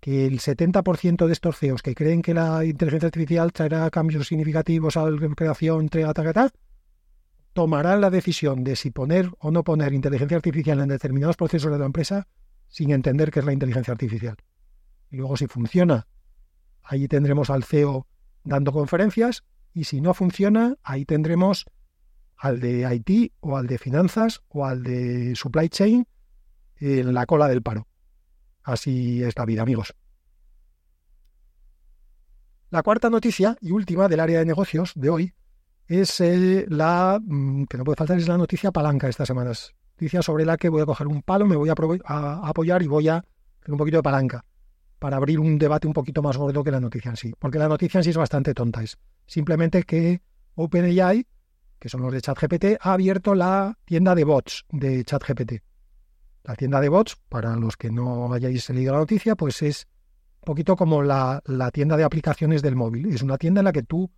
que 0.00 0.26
el 0.26 0.40
70% 0.40 1.26
de 1.26 1.32
estos 1.32 1.56
CEOs 1.58 1.82
que 1.82 1.94
creen 1.94 2.22
que 2.22 2.34
la 2.34 2.64
inteligencia 2.64 3.06
artificial 3.06 3.52
traerá 3.52 3.88
cambios 3.90 4.26
significativos 4.26 4.96
a 4.96 5.08
la 5.08 5.34
creación, 5.36 5.82
entrega, 5.82 6.12
tomarán 7.52 8.00
la 8.00 8.10
decisión 8.10 8.64
de 8.64 8.74
si 8.74 8.90
poner 8.90 9.30
o 9.38 9.52
no 9.52 9.62
poner 9.62 9.92
inteligencia 9.92 10.36
artificial 10.36 10.80
en 10.80 10.88
determinados 10.88 11.36
procesos 11.36 11.70
de 11.70 11.78
la 11.78 11.86
empresa 11.86 12.26
sin 12.66 12.90
entender 12.90 13.30
qué 13.30 13.40
es 13.40 13.46
la 13.46 13.52
inteligencia 13.52 13.92
artificial. 13.92 14.36
Y 15.10 15.16
luego 15.18 15.36
si 15.36 15.46
funciona, 15.46 16.08
ahí 16.82 17.06
tendremos 17.06 17.50
al 17.50 17.62
CEO 17.62 18.08
dando 18.42 18.72
conferencias 18.72 19.44
y 19.72 19.84
si 19.84 20.00
no 20.00 20.14
funciona, 20.14 20.76
ahí 20.82 21.04
tendremos 21.04 21.66
al 22.36 22.58
de 22.58 22.92
IT 22.92 23.34
o 23.40 23.56
al 23.56 23.68
de 23.68 23.78
finanzas 23.78 24.42
o 24.48 24.66
al 24.66 24.82
de 24.82 25.36
supply 25.36 25.68
chain 25.68 26.08
en 26.82 27.14
la 27.14 27.26
cola 27.26 27.48
del 27.48 27.62
paro. 27.62 27.86
Así 28.62 29.22
es 29.22 29.36
la 29.36 29.44
vida, 29.44 29.62
amigos. 29.62 29.94
La 32.70 32.82
cuarta 32.82 33.10
noticia 33.10 33.56
y 33.60 33.70
última 33.70 34.08
del 34.08 34.20
área 34.20 34.38
de 34.38 34.46
negocios 34.46 34.92
de 34.94 35.10
hoy 35.10 35.34
es 35.86 36.20
eh, 36.20 36.64
la 36.68 37.20
mm, 37.22 37.64
que 37.64 37.76
no 37.76 37.84
puede 37.84 37.96
faltar 37.96 38.18
es 38.18 38.28
la 38.28 38.38
noticia 38.38 38.72
palanca 38.72 39.06
de 39.06 39.10
estas 39.10 39.28
semanas. 39.28 39.74
Noticia 39.96 40.22
sobre 40.22 40.44
la 40.44 40.56
que 40.56 40.68
voy 40.68 40.80
a 40.80 40.86
coger 40.86 41.06
un 41.06 41.22
palo, 41.22 41.46
me 41.46 41.56
voy 41.56 41.68
a, 41.68 41.74
a 42.06 42.48
apoyar 42.48 42.82
y 42.82 42.86
voy 42.86 43.08
a 43.08 43.16
hacer 43.16 43.72
un 43.72 43.78
poquito 43.78 43.98
de 43.98 44.02
palanca 44.02 44.44
para 44.98 45.16
abrir 45.16 45.38
un 45.38 45.58
debate 45.58 45.86
un 45.86 45.92
poquito 45.92 46.22
más 46.22 46.36
gordo 46.36 46.64
que 46.64 46.70
la 46.70 46.80
noticia 46.80 47.10
en 47.10 47.16
sí. 47.16 47.34
Porque 47.38 47.58
la 47.58 47.68
noticia 47.68 47.98
en 47.98 48.04
sí 48.04 48.10
es 48.10 48.16
bastante 48.16 48.54
tonta. 48.54 48.82
Es 48.82 48.96
simplemente 49.26 49.82
que 49.82 50.22
OpenAI, 50.54 51.26
que 51.78 51.88
son 51.88 52.02
los 52.02 52.12
de 52.12 52.20
ChatGPT, 52.20 52.64
ha 52.80 52.92
abierto 52.92 53.34
la 53.34 53.76
tienda 53.84 54.14
de 54.14 54.24
bots 54.24 54.64
de 54.70 55.04
ChatGPT. 55.04 55.60
La 56.44 56.56
tienda 56.56 56.80
de 56.80 56.88
bots, 56.88 57.16
para 57.28 57.54
los 57.56 57.76
que 57.76 57.90
no 57.90 58.32
hayáis 58.32 58.68
leído 58.70 58.92
la 58.92 59.00
noticia, 59.00 59.36
pues 59.36 59.62
es 59.62 59.86
un 60.40 60.46
poquito 60.46 60.76
como 60.76 61.02
la, 61.02 61.42
tienda 61.72 61.96
de 61.96 62.04
aplicaciones 62.04 62.62
del 62.62 62.74
móvil. 62.74 63.06
Es 63.06 63.22
una 63.22 63.38
tienda 63.38 63.60
en 63.60 63.66
la 63.66 63.72
que 63.72 63.84
tú 63.84 64.10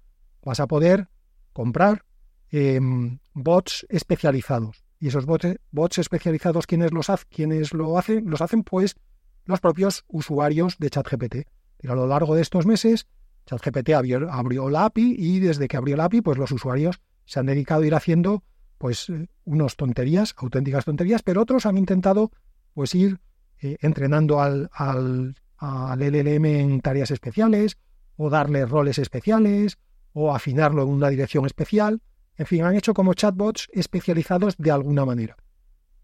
vas 0.43 0.61
a 0.61 0.67
poder 0.67 1.09
comprar 1.53 2.05
em, 2.51 3.19
bots 3.35 3.87
especializados. 3.91 4.85
Y 4.99 5.09
esos 5.09 5.27
bots, 5.27 5.49
bots 5.71 5.99
especializados, 5.99 6.67
¿quiénes 6.67 6.93
los, 6.93 7.09
¿quiénes 7.29 7.75
lo 7.75 7.99
hacen? 7.99 8.31
Los 8.31 8.41
hacen 8.41 8.63
pues 8.63 8.97
los 9.45 9.61
propios 9.61 10.05
usuarios 10.09 10.79
de 10.79 10.89
ChatGPT. 10.89 11.37
Y 11.83 11.89
a 11.89 11.95
lo 11.95 12.07
largo 12.07 12.35
de 12.35 12.41
estos 12.41 12.65
meses, 12.65 13.07
ChatGPT 13.45 13.91
abrió, 13.91 14.33
abrió 14.33 14.71
la 14.71 14.87
API 14.87 15.15
y 15.19 15.41
desde 15.41 15.69
que 15.69 15.77
abrió 15.77 15.97
la 15.97 16.05
API, 16.05 16.23
pues 16.23 16.39
los 16.39 16.51
usuarios 16.51 17.01
se 17.27 17.41
han 17.41 17.47
dedicado 17.47 17.83
a 17.83 17.87
ir 17.87 17.95
haciendo 17.95 18.43
pues 18.85 19.09
eh, 19.09 19.29
unos 19.47 19.77
tonterías, 19.77 20.35
auténticas 20.37 20.85
tonterías, 20.85 21.23
pero 21.23 21.41
otros 21.41 21.65
han 21.65 21.79
intentado 21.79 22.31
pues 22.75 22.95
ir 22.95 23.19
eh, 23.63 23.79
entrenando 23.81 24.43
al, 24.43 24.69
al, 24.75 25.37
al 25.57 25.99
LLM 26.01 26.45
en 26.45 26.81
tareas 26.83 27.11
especiales 27.11 27.79
o 28.19 28.29
darle 28.29 28.67
roles 28.67 28.99
especiales 28.99 29.79
o 30.13 30.35
afinarlo 30.35 30.83
en 30.83 30.91
una 30.91 31.09
dirección 31.09 31.47
especial. 31.47 32.03
En 32.37 32.45
fin, 32.45 32.63
han 32.63 32.77
hecho 32.77 32.93
como 32.93 33.15
chatbots 33.15 33.69
especializados 33.73 34.55
de 34.59 34.71
alguna 34.71 35.07
manera. 35.07 35.39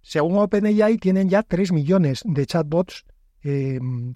Según 0.00 0.38
OpenAI, 0.38 0.96
tienen 0.96 1.28
ya 1.28 1.42
3 1.42 1.72
millones 1.72 2.22
de 2.24 2.46
chatbots 2.46 3.04
em, 3.42 4.14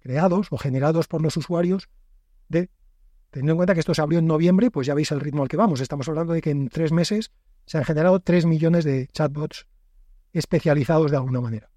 creados 0.00 0.48
o 0.50 0.58
generados 0.58 1.06
por 1.06 1.22
los 1.22 1.36
usuarios. 1.36 1.88
Teniendo 2.48 3.52
en 3.52 3.56
cuenta 3.58 3.74
que 3.74 3.80
esto 3.80 3.94
se 3.94 4.02
abrió 4.02 4.18
en 4.18 4.26
noviembre, 4.26 4.72
pues 4.72 4.88
ya 4.88 4.94
veis 4.94 5.12
el 5.12 5.20
ritmo 5.20 5.42
al 5.42 5.48
que 5.48 5.56
vamos. 5.56 5.80
Estamos 5.80 6.08
hablando 6.08 6.32
de 6.32 6.42
que 6.42 6.50
en 6.50 6.68
tres 6.68 6.90
meses 6.90 7.30
se 7.66 7.78
han 7.78 7.84
generado 7.84 8.20
3 8.20 8.46
millones 8.46 8.84
de 8.84 9.08
chatbots 9.08 9.66
especializados 10.32 11.10
de 11.10 11.16
alguna 11.16 11.40
manera. 11.40 11.70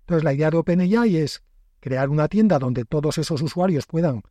Entonces, 0.00 0.24
la 0.24 0.32
idea 0.32 0.50
de 0.50 0.56
OpenAI 0.56 1.16
es 1.16 1.42
crear 1.80 2.08
una 2.08 2.28
tienda 2.28 2.58
donde 2.58 2.84
todos 2.84 3.18
esos 3.18 3.40
usuarios 3.42 3.86
puedan 3.86 4.22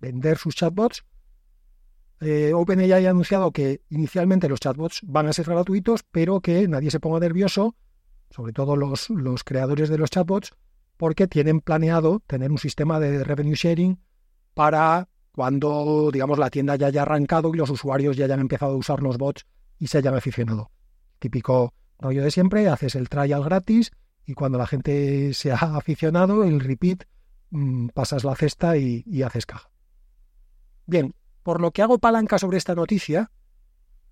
vender 0.00 0.38
sus 0.38 0.54
chatbots. 0.54 1.04
Eh, 2.20 2.52
OpenAI 2.54 3.06
ha 3.06 3.10
anunciado 3.10 3.50
que 3.52 3.82
inicialmente 3.90 4.48
los 4.48 4.60
chatbots 4.60 5.00
van 5.02 5.26
a 5.26 5.32
ser 5.32 5.46
gratuitos, 5.46 6.02
pero 6.10 6.40
que 6.40 6.66
nadie 6.66 6.90
se 6.90 7.00
ponga 7.00 7.20
nervioso, 7.20 7.76
sobre 8.30 8.52
todo 8.52 8.76
los, 8.76 9.10
los 9.10 9.44
creadores 9.44 9.88
de 9.88 9.98
los 9.98 10.10
chatbots, 10.10 10.52
porque 10.96 11.26
tienen 11.26 11.60
planeado 11.60 12.22
tener 12.26 12.50
un 12.50 12.58
sistema 12.58 12.98
de 13.00 13.22
revenue 13.22 13.54
sharing 13.54 14.00
para 14.54 15.08
cuando, 15.32 16.08
digamos, 16.10 16.38
la 16.38 16.48
tienda 16.48 16.76
ya 16.76 16.86
haya 16.86 17.02
arrancado 17.02 17.52
y 17.52 17.58
los 17.58 17.68
usuarios 17.68 18.16
ya 18.16 18.24
hayan 18.24 18.40
empezado 18.40 18.72
a 18.72 18.76
usar 18.76 19.02
los 19.02 19.18
bots 19.18 19.44
y 19.78 19.88
se 19.88 19.98
hayan 19.98 20.14
aficionado. 20.14 20.70
Típico 21.18 21.74
rollo 21.98 22.22
de 22.22 22.30
siempre, 22.30 22.68
haces 22.68 22.94
el 22.94 23.08
trial 23.08 23.42
gratis 23.44 23.92
y 24.26 24.34
cuando 24.34 24.58
la 24.58 24.66
gente 24.66 25.32
se 25.34 25.52
ha 25.52 25.56
aficionado, 25.56 26.44
el 26.44 26.60
repeat, 26.60 27.04
mm, 27.50 27.88
pasas 27.88 28.24
la 28.24 28.34
cesta 28.34 28.76
y, 28.76 29.22
haces 29.22 29.46
caja. 29.46 29.70
Bien, 30.86 31.14
por 31.42 31.60
lo 31.60 31.70
que 31.70 31.82
hago 31.82 31.98
palanca 31.98 32.38
sobre 32.38 32.58
esta 32.58 32.74
noticia, 32.74 33.30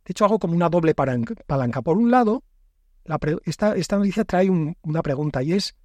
De 0.07 0.11
hecho, 0.11 0.27
hago 0.27 0.39
como 0.39 0.53
una 0.53 0.69
doble 0.69 0.95
palanca. 0.95 1.81
Por 1.81 1.97
un 1.97 2.11
lado, 2.11 2.45
esta, 3.47 3.75
esta, 3.75 3.97
noticia 3.97 4.27
trae 4.27 4.51
una 4.51 5.01
pregunta 5.01 5.43
y 5.43 5.55
es 5.55 5.77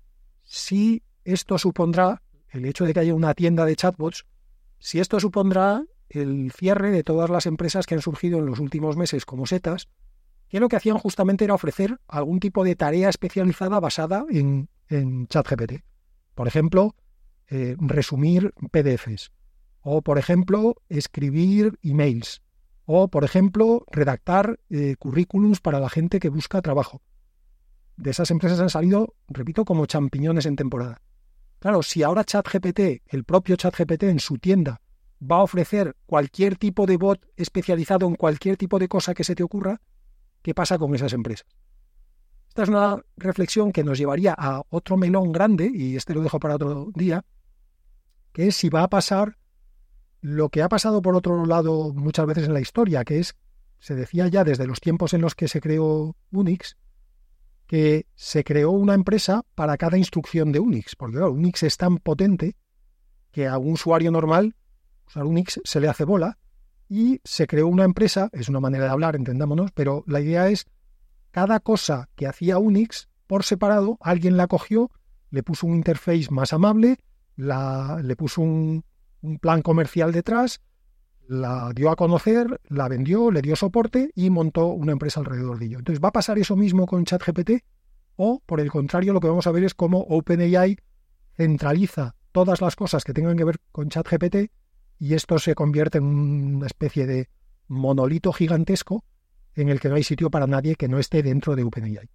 si 0.43 1.03
esto 1.23 1.57
supondrá, 1.57 2.21
el 2.49 2.65
hecho 2.65 2.83
de 2.83 2.93
que 2.93 2.99
haya 2.99 3.13
una 3.13 3.33
tienda 3.33 3.63
de 3.63 3.77
chatbots, 3.77 4.25
si 4.77 4.99
esto 4.99 5.21
supondrá 5.21 5.85
el 6.09 6.51
cierre 6.51 6.91
de 6.91 7.03
todas 7.03 7.29
las 7.29 7.45
empresas 7.45 7.85
que 7.85 7.95
han 7.95 8.01
surgido 8.01 8.39
en 8.39 8.45
los 8.45 8.59
últimos 8.59 8.97
meses 8.97 9.25
como 9.25 9.45
setas, 9.45 9.87
que 10.49 10.59
lo 10.59 10.67
que 10.67 10.75
hacían 10.75 10.97
justamente 10.97 11.45
era 11.45 11.53
ofrecer 11.53 11.99
algún 12.07 12.39
tipo 12.39 12.63
de 12.63 12.75
tarea 12.75 13.09
especializada 13.09 13.79
basada 13.79 14.25
en, 14.29 14.69
en 14.87 15.27
ChatGPT. 15.27 15.83
Por 16.33 16.47
ejemplo, 16.47 16.95
eh, 17.49 17.75
resumir 17.79 18.53
PDFs, 18.71 19.31
o 19.81 20.01
por 20.01 20.17
ejemplo, 20.17 20.75
escribir 20.89 21.77
emails, 21.83 22.41
o 22.85 23.07
por 23.07 23.23
ejemplo, 23.23 23.85
redactar 23.91 24.59
eh, 24.69 24.95
currículums 24.97 25.59
para 25.61 25.79
la 25.79 25.89
gente 25.89 26.19
que 26.19 26.29
busca 26.29 26.61
trabajo. 26.61 27.01
De 27.97 28.11
esas 28.11 28.31
empresas 28.31 28.59
han 28.59 28.69
salido, 28.69 29.13
repito, 29.27 29.65
como 29.65 29.85
champiñones 29.85 30.45
en 30.45 30.55
temporada. 30.55 31.01
Claro, 31.59 31.83
si 31.83 32.01
ahora 32.03 32.23
ChatGPT, 32.23 33.03
el 33.07 33.25
propio 33.25 33.57
ChatGPT 33.57 34.03
en 34.03 34.19
su 34.19 34.37
tienda, 34.37 34.81
va 35.21 35.37
a 35.37 35.43
ofrecer 35.43 35.95
cualquier 36.05 36.55
tipo 36.55 36.85
de 36.85 36.97
bot 36.97 37.25
especializado 37.35 38.07
en 38.07 38.15
cualquier 38.15 38.57
tipo 38.57 38.79
de 38.79 38.87
cosa 38.87 39.13
que 39.13 39.23
se 39.23 39.35
te 39.35 39.43
ocurra, 39.43 39.81
¿qué 40.41 40.53
pasa 40.53 40.77
con 40.77 40.95
esas 40.95 41.13
empresas? 41.13 41.47
Esta 42.47 42.63
es 42.63 42.69
una 42.69 43.03
reflexión 43.17 43.71
que 43.71 43.83
nos 43.83 43.97
llevaría 43.97 44.33
a 44.37 44.63
otro 44.69 44.97
melón 44.97 45.31
grande, 45.31 45.69
y 45.73 45.95
este 45.95 46.13
lo 46.13 46.21
dejo 46.21 46.39
para 46.39 46.55
otro 46.55 46.89
día, 46.95 47.23
que 48.33 48.47
es 48.47 48.55
si 48.55 48.69
va 48.69 48.83
a 48.83 48.89
pasar 48.89 49.37
lo 50.21 50.49
que 50.49 50.61
ha 50.61 50.69
pasado 50.69 51.01
por 51.01 51.15
otro 51.15 51.45
lado 51.45 51.93
muchas 51.93 52.25
veces 52.25 52.47
en 52.47 52.53
la 52.53 52.59
historia, 52.59 53.05
que 53.05 53.19
es, 53.19 53.35
se 53.79 53.95
decía 53.95 54.27
ya 54.27 54.43
desde 54.43 54.67
los 54.67 54.81
tiempos 54.81 55.13
en 55.13 55.21
los 55.21 55.35
que 55.35 55.47
se 55.47 55.61
creó 55.61 56.15
Unix, 56.31 56.77
que 57.67 58.07
se 58.15 58.43
creó 58.43 58.71
una 58.71 58.95
empresa 58.95 59.43
para 59.55 59.77
cada 59.77 59.97
instrucción 59.97 60.51
de 60.51 60.59
Unix, 60.59 60.95
porque 60.95 61.19
Unix 61.19 61.63
es 61.63 61.77
tan 61.77 61.97
potente 61.97 62.57
que 63.31 63.47
a 63.47 63.57
un 63.57 63.73
usuario 63.73 64.11
normal 64.11 64.55
usar 65.09 65.25
Unix 65.25 65.59
se 65.63 65.79
le 65.79 65.87
hace 65.87 66.05
bola 66.05 66.37
y 66.87 67.19
se 67.23 67.47
creó 67.47 67.67
una 67.67 67.83
empresa, 67.83 68.29
es 68.31 68.49
una 68.49 68.59
manera 68.59 68.85
de 68.85 68.91
hablar, 68.91 69.15
entendámonos, 69.15 69.71
pero 69.71 70.03
la 70.07 70.21
idea 70.21 70.49
es 70.49 70.65
cada 71.31 71.59
cosa 71.59 72.09
que 72.15 72.27
hacía 72.27 72.57
Unix 72.57 73.09
por 73.27 73.43
separado, 73.43 73.97
alguien 74.01 74.37
la 74.37 74.47
cogió, 74.47 74.89
le 75.29 75.43
puso 75.43 75.67
un 75.67 75.75
interface 75.75 76.27
más 76.31 76.53
amable, 76.53 76.97
la, 77.35 78.01
le 78.03 78.15
puso 78.15 78.41
un, 78.41 78.83
plan 79.41 79.61
comercial 79.61 80.13
detrás, 80.13 80.61
la 81.27 81.71
dio 81.75 81.91
a 81.91 81.95
conocer, 81.95 82.59
la 82.69 82.87
vendió, 82.87 83.31
le 83.31 83.41
dio 83.41 83.55
soporte 83.55 84.11
y 84.15 84.29
montó 84.29 84.67
una 84.67 84.93
empresa 84.93 85.19
alrededor 85.19 85.59
de 85.59 85.65
ello. 85.65 85.79
Entonces, 85.79 86.01
¿va 86.03 86.07
a 86.07 86.13
pasar 86.13 86.39
eso 86.39 86.55
mismo 86.55 86.85
con 86.85 87.03
ChatGPT? 87.03 87.63
O, 88.15 88.41
por 88.45 88.61
el 88.61 88.71
contrario, 88.71 89.11
lo 89.11 89.19
que 89.19 89.27
vamos 89.27 89.45
a 89.45 89.51
ver 89.51 89.65
es 89.65 89.73
cómo 89.73 89.99
OpenAI 89.99 90.77
centraliza 91.35 92.15
todas 92.31 92.61
las 92.61 92.75
cosas 92.77 93.03
que 93.03 93.13
tengan 93.13 93.37
que 93.37 93.43
ver 93.43 93.57
con 93.71 93.89
ChatGPT 93.89 94.51
y 94.99 95.13
esto 95.13 95.39
se 95.39 95.55
convierte 95.55 95.97
en 95.97 96.03
una 96.03 96.67
especie 96.67 97.07
de 97.07 97.29
monolito 97.67 98.33
gigantesco 98.33 99.05
en 99.55 99.69
el 99.69 99.79
que 99.79 99.89
no 99.89 99.95
hay 99.95 100.03
sitio 100.03 100.29
para 100.29 100.45
nadie 100.45 100.75
que 100.75 100.89
no 100.89 100.99
esté 100.99 101.23
dentro 101.23 101.55
de 101.55 101.63
OpenAI. 101.63 102.09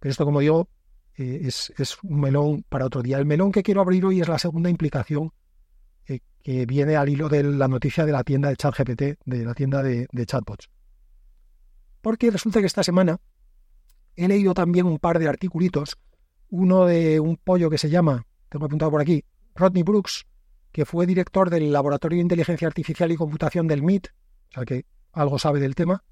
Pero 0.00 0.10
esto, 0.10 0.24
como 0.24 0.40
digo, 0.40 0.68
eh, 1.16 1.42
es, 1.44 1.72
un 2.02 2.20
melón 2.20 2.64
para 2.68 2.86
otro 2.86 3.02
día. 3.02 3.18
El 3.18 3.26
melón 3.26 3.52
que 3.52 3.62
quiero 3.62 3.82
abrir 3.82 4.04
hoy 4.04 4.20
es 4.20 4.28
la 4.28 4.38
segunda 4.38 4.70
implicación 4.70 5.32
eh, 6.06 6.20
que 6.42 6.66
viene 6.66 6.96
al 6.96 7.08
hilo 7.08 7.28
de 7.28 7.42
la 7.42 7.68
noticia 7.68 8.06
de 8.06 8.12
la 8.12 8.24
tienda 8.24 8.48
de 8.48 8.56
ChatGPT, 8.56 9.02
de 9.24 9.44
la 9.44 9.54
tienda 9.54 9.82
de, 9.82 10.08
de 10.10 10.26
chatbots. 10.26 10.70
Porque 12.00 12.30
resulta 12.30 12.60
que 12.60 12.66
esta 12.66 12.82
semana 12.82 13.18
he 14.14 14.28
leído 14.28 14.54
también 14.54 14.86
un 14.86 14.98
par 14.98 15.18
de 15.18 15.28
articulitos, 15.28 15.98
uno 16.48 16.86
de 16.86 17.20
un 17.20 17.36
pollo 17.36 17.68
que 17.68 17.78
se 17.78 17.90
llama, 17.90 18.26
tengo 18.48 18.66
apuntado 18.66 18.90
por 18.90 19.00
aquí, 19.00 19.24
Rodney 19.54 19.82
Brooks, 19.82 20.26
que 20.76 20.84
fue 20.84 21.06
director 21.06 21.48
del 21.48 21.72
Laboratorio 21.72 22.16
de 22.16 22.22
Inteligencia 22.24 22.68
Artificial 22.68 23.10
y 23.10 23.16
Computación 23.16 23.66
del 23.66 23.82
MIT, 23.82 24.08
o 24.08 24.52
sea 24.52 24.66
que 24.66 24.84
algo 25.10 25.38
sabe 25.38 25.58
del 25.58 25.74
tema, 25.74 26.04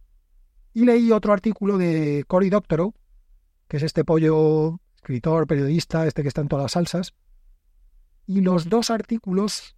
y 0.72 0.86
leí 0.86 1.12
otro 1.12 1.34
artículo 1.34 1.76
de 1.76 2.24
Cory 2.26 2.48
Doctorow, 2.48 2.94
que 3.68 3.76
es 3.76 3.82
este 3.82 4.06
pollo 4.06 4.80
escritor, 4.94 5.46
periodista, 5.46 6.06
este 6.06 6.22
que 6.22 6.28
está 6.28 6.40
en 6.40 6.48
todas 6.48 6.62
las 6.62 6.72
salsas, 6.72 7.14
y 8.26 8.40
los 8.40 8.70
dos 8.70 8.88
artículos, 8.88 9.76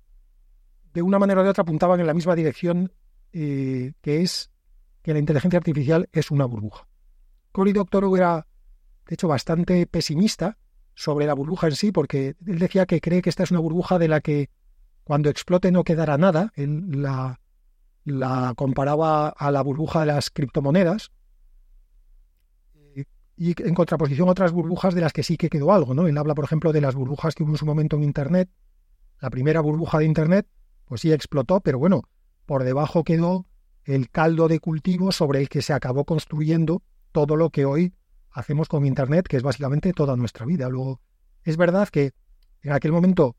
de 0.94 1.02
una 1.02 1.18
manera 1.18 1.40
o 1.40 1.42
de 1.42 1.50
otra, 1.50 1.62
apuntaban 1.62 1.98
en 1.98 2.06
la 2.06 2.14
misma 2.14 2.36
dirección, 2.36 2.92
eh, 3.32 3.92
que 4.02 4.22
es 4.22 4.52
que 5.02 5.12
la 5.12 5.18
inteligencia 5.18 5.58
artificial 5.58 6.08
es 6.12 6.30
una 6.30 6.44
burbuja. 6.44 6.86
Cory 7.50 7.72
Doctorow 7.72 8.14
era, 8.14 8.46
de 9.08 9.14
hecho, 9.14 9.26
bastante 9.26 9.84
pesimista 9.88 10.58
sobre 10.94 11.26
la 11.26 11.34
burbuja 11.34 11.66
en 11.66 11.74
sí, 11.74 11.90
porque 11.90 12.36
él 12.46 12.60
decía 12.60 12.86
que 12.86 13.00
cree 13.00 13.20
que 13.20 13.30
esta 13.30 13.42
es 13.42 13.50
una 13.50 13.58
burbuja 13.58 13.98
de 13.98 14.06
la 14.06 14.20
que 14.20 14.48
cuando 15.06 15.30
explote 15.30 15.70
no 15.70 15.84
quedará 15.84 16.18
nada. 16.18 16.52
Él 16.56 17.00
la, 17.00 17.38
la 18.04 18.54
comparaba 18.56 19.28
a 19.28 19.52
la 19.52 19.62
burbuja 19.62 20.00
de 20.00 20.06
las 20.06 20.30
criptomonedas 20.30 21.12
y 23.36 23.54
en 23.62 23.74
contraposición 23.74 24.26
a 24.26 24.32
otras 24.32 24.50
burbujas 24.50 24.96
de 24.96 25.02
las 25.02 25.12
que 25.12 25.22
sí 25.22 25.36
que 25.36 25.48
quedó 25.48 25.72
algo. 25.72 25.94
¿no? 25.94 26.08
Él 26.08 26.18
habla, 26.18 26.34
por 26.34 26.44
ejemplo, 26.44 26.72
de 26.72 26.80
las 26.80 26.96
burbujas 26.96 27.36
que 27.36 27.44
hubo 27.44 27.52
en 27.52 27.56
su 27.56 27.66
momento 27.66 27.94
en 27.94 28.02
Internet. 28.02 28.50
La 29.20 29.30
primera 29.30 29.60
burbuja 29.60 30.00
de 30.00 30.06
Internet, 30.06 30.48
pues 30.86 31.02
sí 31.02 31.12
explotó, 31.12 31.60
pero 31.60 31.78
bueno, 31.78 32.02
por 32.44 32.64
debajo 32.64 33.04
quedó 33.04 33.46
el 33.84 34.10
caldo 34.10 34.48
de 34.48 34.58
cultivo 34.58 35.12
sobre 35.12 35.38
el 35.38 35.48
que 35.48 35.62
se 35.62 35.72
acabó 35.72 36.04
construyendo 36.04 36.82
todo 37.12 37.36
lo 37.36 37.50
que 37.50 37.64
hoy 37.64 37.94
hacemos 38.32 38.66
con 38.66 38.84
Internet, 38.84 39.28
que 39.28 39.36
es 39.36 39.44
básicamente 39.44 39.92
toda 39.92 40.16
nuestra 40.16 40.46
vida. 40.46 40.68
Luego, 40.68 41.00
es 41.44 41.56
verdad 41.56 41.88
que 41.90 42.10
en 42.62 42.72
aquel 42.72 42.90
momento 42.90 43.36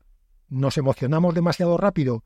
nos 0.48 0.78
emocionamos 0.78 1.34
demasiado 1.34 1.76
rápido, 1.76 2.24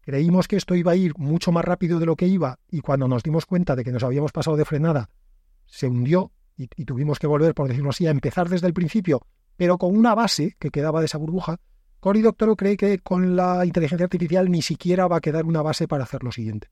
creímos 0.00 0.48
que 0.48 0.56
esto 0.56 0.74
iba 0.74 0.92
a 0.92 0.96
ir 0.96 1.16
mucho 1.18 1.52
más 1.52 1.64
rápido 1.64 1.98
de 1.98 2.06
lo 2.06 2.16
que 2.16 2.26
iba 2.26 2.58
y 2.70 2.80
cuando 2.80 3.08
nos 3.08 3.22
dimos 3.22 3.46
cuenta 3.46 3.76
de 3.76 3.84
que 3.84 3.92
nos 3.92 4.02
habíamos 4.02 4.32
pasado 4.32 4.56
de 4.56 4.64
frenada, 4.64 5.10
se 5.66 5.86
hundió 5.86 6.32
y, 6.56 6.66
tuvimos 6.84 7.18
que 7.20 7.28
volver, 7.28 7.54
por 7.54 7.68
decirlo 7.68 7.90
así, 7.90 8.06
a 8.06 8.10
empezar 8.10 8.48
desde 8.48 8.66
el 8.66 8.74
principio, 8.74 9.22
pero 9.56 9.78
con 9.78 9.96
una 9.96 10.14
base 10.14 10.56
que 10.58 10.70
quedaba 10.70 11.00
de 11.00 11.06
esa 11.06 11.18
burbuja. 11.18 11.60
Cory 12.00 12.20
Doctorow 12.20 12.56
cree 12.56 12.76
que 12.76 12.98
con 12.98 13.36
la 13.36 13.64
inteligencia 13.64 14.04
artificial 14.04 14.50
ni 14.50 14.62
siquiera 14.62 15.06
va 15.06 15.18
a 15.18 15.20
quedar 15.20 15.44
una 15.44 15.62
base 15.62 15.86
para 15.86 16.04
hacer 16.04 16.24
lo 16.24 16.32
siguiente. 16.32 16.68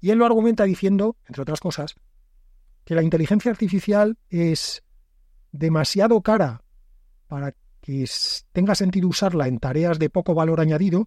Y 0.00 0.10
él 0.10 0.18
lo 0.18 0.26
argumenta 0.26 0.64
diciendo, 0.64 1.16
entre 1.26 1.42
otras 1.42 1.60
cosas, 1.60 1.96
que 2.84 2.94
la 2.94 3.02
inteligencia 3.02 3.50
artificial 3.50 4.16
es 4.28 4.82
demasiado 5.52 6.20
cara 6.22 6.62
para 7.26 7.54
que 7.84 8.08
tenga 8.52 8.74
sentido 8.74 9.08
usarla 9.08 9.46
en 9.46 9.58
tareas 9.58 9.98
de 9.98 10.08
poco 10.08 10.34
valor 10.34 10.58
añadido, 10.58 11.06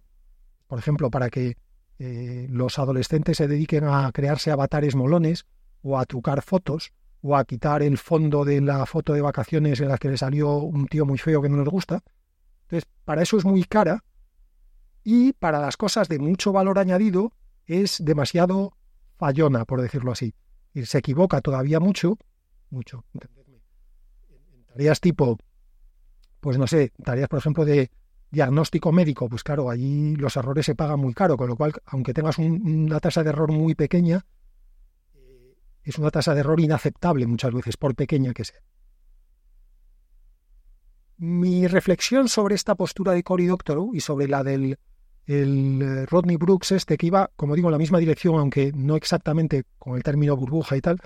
por 0.68 0.78
ejemplo, 0.78 1.10
para 1.10 1.28
que 1.28 1.56
eh, 1.98 2.46
los 2.50 2.78
adolescentes 2.78 3.38
se 3.38 3.48
dediquen 3.48 3.82
a 3.82 4.12
crearse 4.12 4.52
avatares 4.52 4.94
molones 4.94 5.44
o 5.82 5.98
a 5.98 6.04
trucar 6.04 6.40
fotos 6.40 6.92
o 7.20 7.36
a 7.36 7.44
quitar 7.44 7.82
el 7.82 7.98
fondo 7.98 8.44
de 8.44 8.60
la 8.60 8.86
foto 8.86 9.12
de 9.12 9.20
vacaciones 9.20 9.80
en 9.80 9.88
la 9.88 9.98
que 9.98 10.08
le 10.08 10.16
salió 10.16 10.58
un 10.58 10.86
tío 10.86 11.04
muy 11.04 11.18
feo 11.18 11.42
que 11.42 11.48
no 11.48 11.56
nos 11.56 11.68
gusta. 11.68 12.04
Entonces, 12.66 12.88
para 13.04 13.22
eso 13.22 13.38
es 13.38 13.44
muy 13.44 13.64
cara 13.64 14.04
y 15.02 15.32
para 15.32 15.58
las 15.58 15.76
cosas 15.76 16.08
de 16.08 16.20
mucho 16.20 16.52
valor 16.52 16.78
añadido 16.78 17.32
es 17.66 18.04
demasiado 18.04 18.76
fallona, 19.16 19.64
por 19.64 19.82
decirlo 19.82 20.12
así. 20.12 20.32
Y 20.74 20.86
se 20.86 20.98
equivoca 20.98 21.40
todavía 21.40 21.80
mucho, 21.80 22.18
mucho, 22.70 23.04
en 23.14 24.64
tareas 24.66 25.00
tipo 25.00 25.38
pues 26.40 26.58
no 26.58 26.66
sé, 26.66 26.92
tareas, 27.02 27.28
por 27.28 27.38
ejemplo, 27.38 27.64
de 27.64 27.90
diagnóstico 28.30 28.92
médico, 28.92 29.28
pues 29.28 29.42
claro, 29.42 29.70
allí 29.70 30.14
los 30.16 30.36
errores 30.36 30.66
se 30.66 30.74
pagan 30.74 31.00
muy 31.00 31.14
caro, 31.14 31.36
con 31.36 31.48
lo 31.48 31.56
cual, 31.56 31.72
aunque 31.86 32.12
tengas 32.12 32.38
una 32.38 33.00
tasa 33.00 33.22
de 33.22 33.30
error 33.30 33.50
muy 33.50 33.74
pequeña, 33.74 34.26
eh, 35.14 35.56
es 35.82 35.98
una 35.98 36.10
tasa 36.10 36.34
de 36.34 36.40
error 36.40 36.60
inaceptable 36.60 37.26
muchas 37.26 37.52
veces, 37.52 37.76
por 37.76 37.94
pequeña 37.94 38.34
que 38.34 38.44
sea. 38.44 38.60
Mi 41.16 41.66
reflexión 41.66 42.28
sobre 42.28 42.54
esta 42.54 42.74
postura 42.74 43.12
de 43.12 43.24
Cory 43.24 43.46
Doctorow 43.46 43.94
y 43.94 44.00
sobre 44.00 44.28
la 44.28 44.44
del 44.44 44.78
el 45.26 45.82
eh, 45.82 46.06
Rodney 46.06 46.36
Brooks 46.36 46.72
este 46.72 46.96
que 46.96 47.06
iba, 47.06 47.30
como 47.36 47.54
digo, 47.54 47.68
en 47.68 47.72
la 47.72 47.78
misma 47.78 47.98
dirección, 47.98 48.36
aunque 48.36 48.72
no 48.74 48.96
exactamente 48.96 49.64
con 49.78 49.96
el 49.96 50.02
término 50.02 50.34
burbuja 50.36 50.76
y 50.76 50.80
tal, 50.80 51.00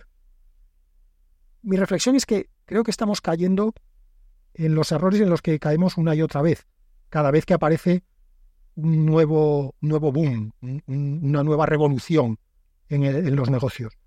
mi 1.62 1.76
reflexión 1.76 2.14
es 2.14 2.24
que 2.24 2.48
creo 2.64 2.84
que 2.84 2.90
estamos 2.92 3.20
cayendo 3.20 3.74
en 4.54 4.74
los 4.74 4.92
errores 4.92 5.20
en 5.20 5.30
los 5.30 5.42
que 5.42 5.58
caemos 5.58 5.96
una 5.96 6.14
y 6.14 6.22
otra 6.22 6.42
vez, 6.42 6.66
cada 7.08 7.30
vez 7.30 7.46
que 7.46 7.54
aparece 7.54 8.04
un 8.74 9.04
nuevo, 9.04 9.74
nuevo 9.80 10.12
boom, 10.12 10.52
una 10.86 11.42
nueva 11.42 11.66
revolución 11.66 12.38
en, 12.88 13.04
en 13.04 13.36
los 13.36 13.50
negocios. 13.50 13.98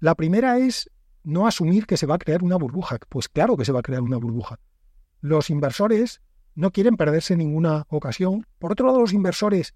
La 0.00 0.14
primera 0.14 0.58
es 0.58 0.90
no 1.22 1.46
asumir 1.46 1.86
que 1.86 1.96
se 1.96 2.06
va 2.06 2.16
a 2.16 2.18
crear 2.18 2.42
una 2.42 2.56
burbuja. 2.56 2.98
Pues 3.08 3.28
claro 3.28 3.56
que 3.56 3.64
se 3.64 3.72
va 3.72 3.80
a 3.80 3.82
crear 3.82 4.02
una 4.02 4.16
burbuja. 4.16 4.58
Los 5.20 5.50
inversores 5.50 6.20
no 6.54 6.70
quieren 6.70 6.96
perderse 6.96 7.36
ninguna 7.36 7.86
ocasión. 7.88 8.46
Por 8.58 8.72
otro 8.72 8.86
lado, 8.86 9.00
los 9.00 9.12
inversores 9.12 9.74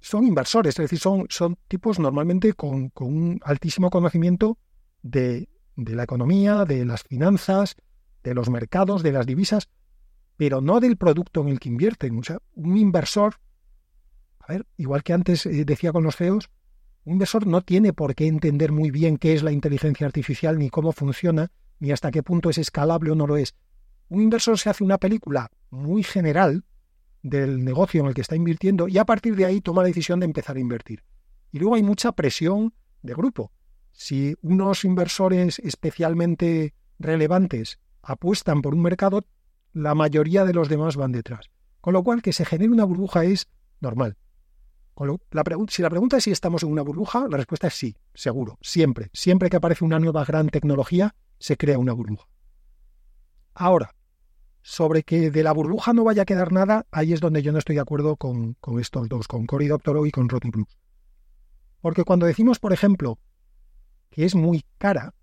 son 0.00 0.26
inversores, 0.26 0.74
es 0.78 0.84
decir, 0.84 0.98
son, 0.98 1.26
son 1.28 1.56
tipos 1.66 1.98
normalmente 1.98 2.52
con, 2.52 2.92
un 3.00 3.40
altísimo 3.42 3.90
conocimiento 3.90 4.58
de, 5.02 5.48
de 5.76 5.94
la 5.96 6.04
economía, 6.04 6.64
de 6.64 6.84
las 6.84 7.02
finanzas, 7.02 7.76
de 8.28 8.34
los 8.34 8.50
mercados, 8.50 9.02
de 9.02 9.12
las 9.12 9.26
divisas, 9.26 9.68
pero 10.36 10.60
no 10.60 10.80
del 10.80 10.96
producto 10.96 11.42
en 11.42 11.48
el 11.48 11.60
que 11.60 11.68
invierten. 11.68 12.18
O 12.18 12.22
sea, 12.22 12.38
un 12.54 12.76
inversor, 12.76 13.36
a 14.38 14.52
ver, 14.52 14.66
igual 14.76 15.02
que 15.02 15.12
antes 15.12 15.46
eh, 15.46 15.64
decía 15.64 15.92
con 15.92 16.04
los 16.04 16.16
CEOs, 16.16 16.50
un 17.04 17.14
inversor 17.14 17.46
no 17.46 17.62
tiene 17.62 17.92
por 17.92 18.14
qué 18.14 18.26
entender 18.26 18.70
muy 18.70 18.90
bien 18.90 19.16
qué 19.16 19.32
es 19.32 19.42
la 19.42 19.52
inteligencia 19.52 20.06
artificial, 20.06 20.58
ni 20.58 20.68
cómo 20.68 20.92
funciona, 20.92 21.50
ni 21.80 21.90
hasta 21.90 22.10
qué 22.10 22.22
punto 22.22 22.50
es 22.50 22.58
escalable 22.58 23.10
o 23.10 23.14
no 23.14 23.26
lo 23.26 23.36
es. 23.36 23.54
Un 24.08 24.22
inversor 24.22 24.58
se 24.58 24.70
hace 24.70 24.84
una 24.84 24.98
película 24.98 25.50
muy 25.70 26.02
general 26.02 26.64
del 27.22 27.64
negocio 27.64 28.00
en 28.00 28.08
el 28.08 28.14
que 28.14 28.20
está 28.20 28.36
invirtiendo 28.36 28.88
y 28.88 28.98
a 28.98 29.04
partir 29.04 29.36
de 29.36 29.44
ahí 29.44 29.60
toma 29.60 29.82
la 29.82 29.88
decisión 29.88 30.20
de 30.20 30.26
empezar 30.26 30.56
a 30.56 30.60
invertir. 30.60 31.02
Y 31.50 31.58
luego 31.58 31.74
hay 31.74 31.82
mucha 31.82 32.12
presión 32.12 32.74
de 33.02 33.14
grupo. 33.14 33.52
Si 33.92 34.34
unos 34.42 34.84
inversores 34.84 35.58
especialmente 35.58 36.74
relevantes 36.98 37.80
apuestan 38.08 38.62
por 38.62 38.74
un 38.74 38.82
mercado, 38.82 39.24
la 39.72 39.94
mayoría 39.94 40.44
de 40.44 40.54
los 40.54 40.68
demás 40.68 40.96
van 40.96 41.12
detrás. 41.12 41.50
Con 41.80 41.92
lo 41.92 42.02
cual, 42.02 42.22
que 42.22 42.32
se 42.32 42.44
genere 42.44 42.72
una 42.72 42.84
burbuja 42.84 43.24
es 43.24 43.48
normal. 43.80 44.16
si 45.68 45.82
la 45.82 45.90
pregunta 45.90 46.16
es 46.16 46.24
si 46.24 46.30
estamos 46.30 46.62
en 46.62 46.72
una 46.72 46.82
burbuja, 46.82 47.28
la 47.28 47.36
respuesta 47.36 47.66
es 47.66 47.74
sí, 47.74 47.96
seguro, 48.14 48.58
siempre. 48.62 49.10
Siempre 49.12 49.50
que 49.50 49.56
aparece 49.56 49.84
una 49.84 50.00
nueva 50.00 50.24
gran 50.24 50.48
tecnología, 50.48 51.14
se 51.38 51.56
crea 51.56 51.78
una 51.78 51.92
burbuja. 51.92 52.26
Ahora, 53.54 53.94
sobre 54.62 55.02
que 55.02 55.30
de 55.30 55.42
la 55.42 55.52
burbuja 55.52 55.92
no 55.92 56.04
vaya 56.04 56.22
a 56.22 56.26
quedar 56.26 56.50
nada, 56.50 56.86
ahí 56.90 57.12
es 57.12 57.20
donde 57.20 57.42
yo 57.42 57.52
no 57.52 57.58
estoy 57.58 57.74
de 57.74 57.82
acuerdo 57.82 58.16
con, 58.16 58.56
estos 58.80 59.08
dos, 59.08 59.28
con 59.28 59.46
Cory 59.46 59.68
Doctorow 59.68 60.06
y 60.06 60.10
con 60.10 60.28
Rotten 60.28 60.50
Plus. 60.50 60.78
Porque 61.82 62.04
cuando 62.04 62.26
decimos, 62.26 62.58
por 62.58 62.72
ejemplo, 62.72 63.18
que 64.08 64.24
es 64.24 64.34
muy 64.34 64.64
cara, 64.78 65.14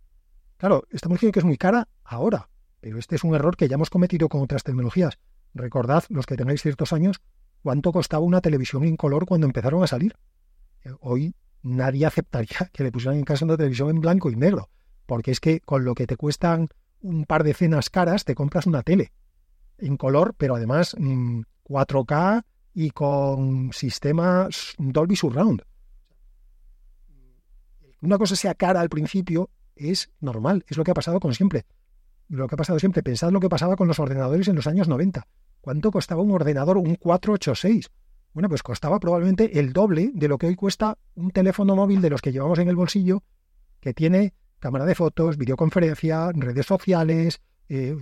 claro, 0.57 0.85
estamos 0.91 1.17
diciendo 1.17 1.33
que 1.33 1.39
es 1.39 1.45
muy 1.45 1.57
cara 1.57 1.87
ahora, 2.03 2.49
pero 2.85 2.99
este 2.99 3.15
es 3.15 3.23
un 3.23 3.33
error 3.33 3.57
que 3.57 3.67
ya 3.67 3.73
hemos 3.73 3.89
cometido 3.89 4.29
con 4.29 4.43
otras 4.43 4.61
tecnologías. 4.61 5.17
Recordad, 5.55 6.03
los 6.09 6.27
que 6.27 6.35
tengáis 6.35 6.61
ciertos 6.61 6.93
años, 6.93 7.19
cuánto 7.63 7.91
costaba 7.91 8.23
una 8.23 8.41
televisión 8.41 8.83
en 8.83 8.95
color 8.95 9.25
cuando 9.25 9.47
empezaron 9.47 9.83
a 9.83 9.87
salir. 9.87 10.15
Eh, 10.83 10.91
hoy 10.99 11.33
nadie 11.63 12.05
aceptaría 12.05 12.69
que 12.71 12.83
le 12.83 12.91
pusieran 12.91 13.17
en 13.17 13.23
casa 13.23 13.43
una 13.43 13.57
televisión 13.57 13.89
en 13.89 14.01
blanco 14.01 14.29
y 14.29 14.35
negro, 14.35 14.69
porque 15.07 15.31
es 15.31 15.39
que 15.39 15.61
con 15.61 15.83
lo 15.83 15.95
que 15.95 16.05
te 16.05 16.15
cuestan 16.15 16.67
un 17.01 17.25
par 17.25 17.43
de 17.43 17.55
cenas 17.55 17.89
caras, 17.89 18.23
te 18.23 18.35
compras 18.35 18.67
una 18.67 18.83
tele 18.83 19.11
en 19.79 19.97
color, 19.97 20.35
pero 20.37 20.55
además 20.55 20.95
4K 20.95 22.37
mm, 22.37 22.45
y 22.75 22.91
con 22.91 23.73
sistema 23.73 24.47
Dolby 24.77 25.15
Surround. 25.15 25.63
Una 28.03 28.19
cosa 28.19 28.35
sea 28.35 28.53
cara 28.53 28.79
al 28.79 28.89
principio 28.89 29.49
es 29.75 30.11
normal, 30.19 30.63
es 30.67 30.77
lo 30.77 30.83
que 30.83 30.91
ha 30.91 30.93
pasado 30.93 31.19
con 31.19 31.33
siempre. 31.33 31.65
Lo 32.27 32.48
que 32.48 32.55
ha 32.55 32.58
pasado 32.58 32.79
siempre. 32.79 33.03
Pensad 33.03 33.32
lo 33.32 33.39
que 33.39 33.50
pasaba 33.50 33.75
con 33.75 33.88
los 33.88 34.00
ordenadores 34.00 34.48
en 34.48 34.55
los 34.55 34.67
años 34.67 34.88
90. 34.88 35.27
¿Cuánto 35.62 35.91
costaba 35.91 36.22
un 36.22 36.32
ordenador, 36.32 36.77
un 36.77 36.96
486? 36.96 37.89
Bueno, 38.34 38.50
pues 38.50 38.63
costaba 38.63 39.00
probablemente 39.00 39.60
el 39.60 39.72
doble 39.72 40.12
de 40.13 40.27
lo 40.27 40.38
que 40.38 40.48
hoy 40.48 40.55
cuesta 40.55 40.98
un 41.15 41.32
teléfono 41.32 41.75
móvil 41.75 42.01
de 42.01 42.10
los 42.10 42.22
que 42.22 42.32
llevamos 42.32 42.60
en 42.60 42.67
el 42.67 42.75
bolsillo, 42.75 43.24
que 43.79 43.94
tiene 43.94 44.34
cámara 44.60 44.86
de 44.86 44.96
fotos, 44.96 45.38
videoconferencia, 45.38 46.32
redes 46.34 46.65
sociales, 46.65 47.41
eh, 47.70 47.96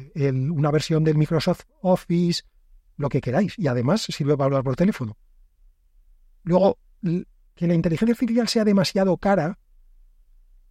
una 0.51 0.71
versión 0.71 1.03
del 1.03 1.17
Microsoft 1.17 1.65
Office, 1.81 2.43
lo 2.97 3.09
que 3.09 3.21
queráis. 3.21 3.57
Y 3.59 3.67
además 3.67 4.01
sirve 4.01 4.35
para 4.35 4.45
hablar 4.45 4.63
por 4.63 4.75
teléfono. 4.75 5.17
Luego, 6.43 6.79
que 7.01 7.67
la 7.67 7.73
inteligencia 7.73 8.13
artificial 8.13 8.47
sea 8.47 8.65
demasiado 8.65 9.17
cara, 9.17 9.59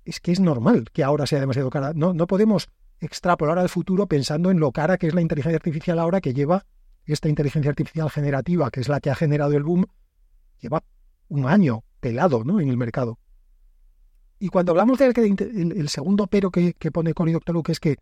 es 0.05 0.21
que 0.21 0.33
es 0.33 0.41
normal 0.41 0.87
que 0.93 1.05
ahora 1.05 1.27
sea 1.27 1.41
demasiado 1.41 1.71
cara. 1.71 1.93
No, 1.95 2.13
no 2.13 2.27
podemos 2.27 2.69
extrapolar 3.03 3.59
al 3.59 3.69
futuro 3.69 4.07
pensando 4.07 4.51
en 4.51 4.61
lo 4.61 4.71
cara 4.71 4.97
que 4.97 5.09
es 5.09 5.15
la 5.15 5.21
inteligencia 5.21 5.57
artificial 5.57 5.99
ahora 5.99 6.21
que 6.21 6.33
lleva 6.33 6.65
esta 7.05 7.29
inteligencia 7.29 7.71
artificial 7.71 8.09
generativa, 8.11 8.71
que 8.71 8.81
es 8.81 8.89
la 8.89 9.01
que 9.01 9.11
ha 9.11 9.15
generado 9.17 9.55
el 9.55 9.65
boom, 9.65 9.87
lleva 10.61 10.85
un 11.29 11.47
año 11.47 11.83
pelado 11.99 12.45
¿no? 12.45 12.61
en 12.61 12.69
el 12.69 12.77
mercado. 12.77 13.19
Y 14.39 14.49
cuando 14.49 14.73
hablamos 14.73 14.99
del 14.99 15.15
el, 15.17 15.89
segundo 15.89 16.27
pero 16.29 16.51
que, 16.51 16.75
pone 16.93 17.15
Cory 17.15 17.33
Doctor 17.33 17.63
que 17.63 17.73
es 17.73 17.81
que 17.81 17.97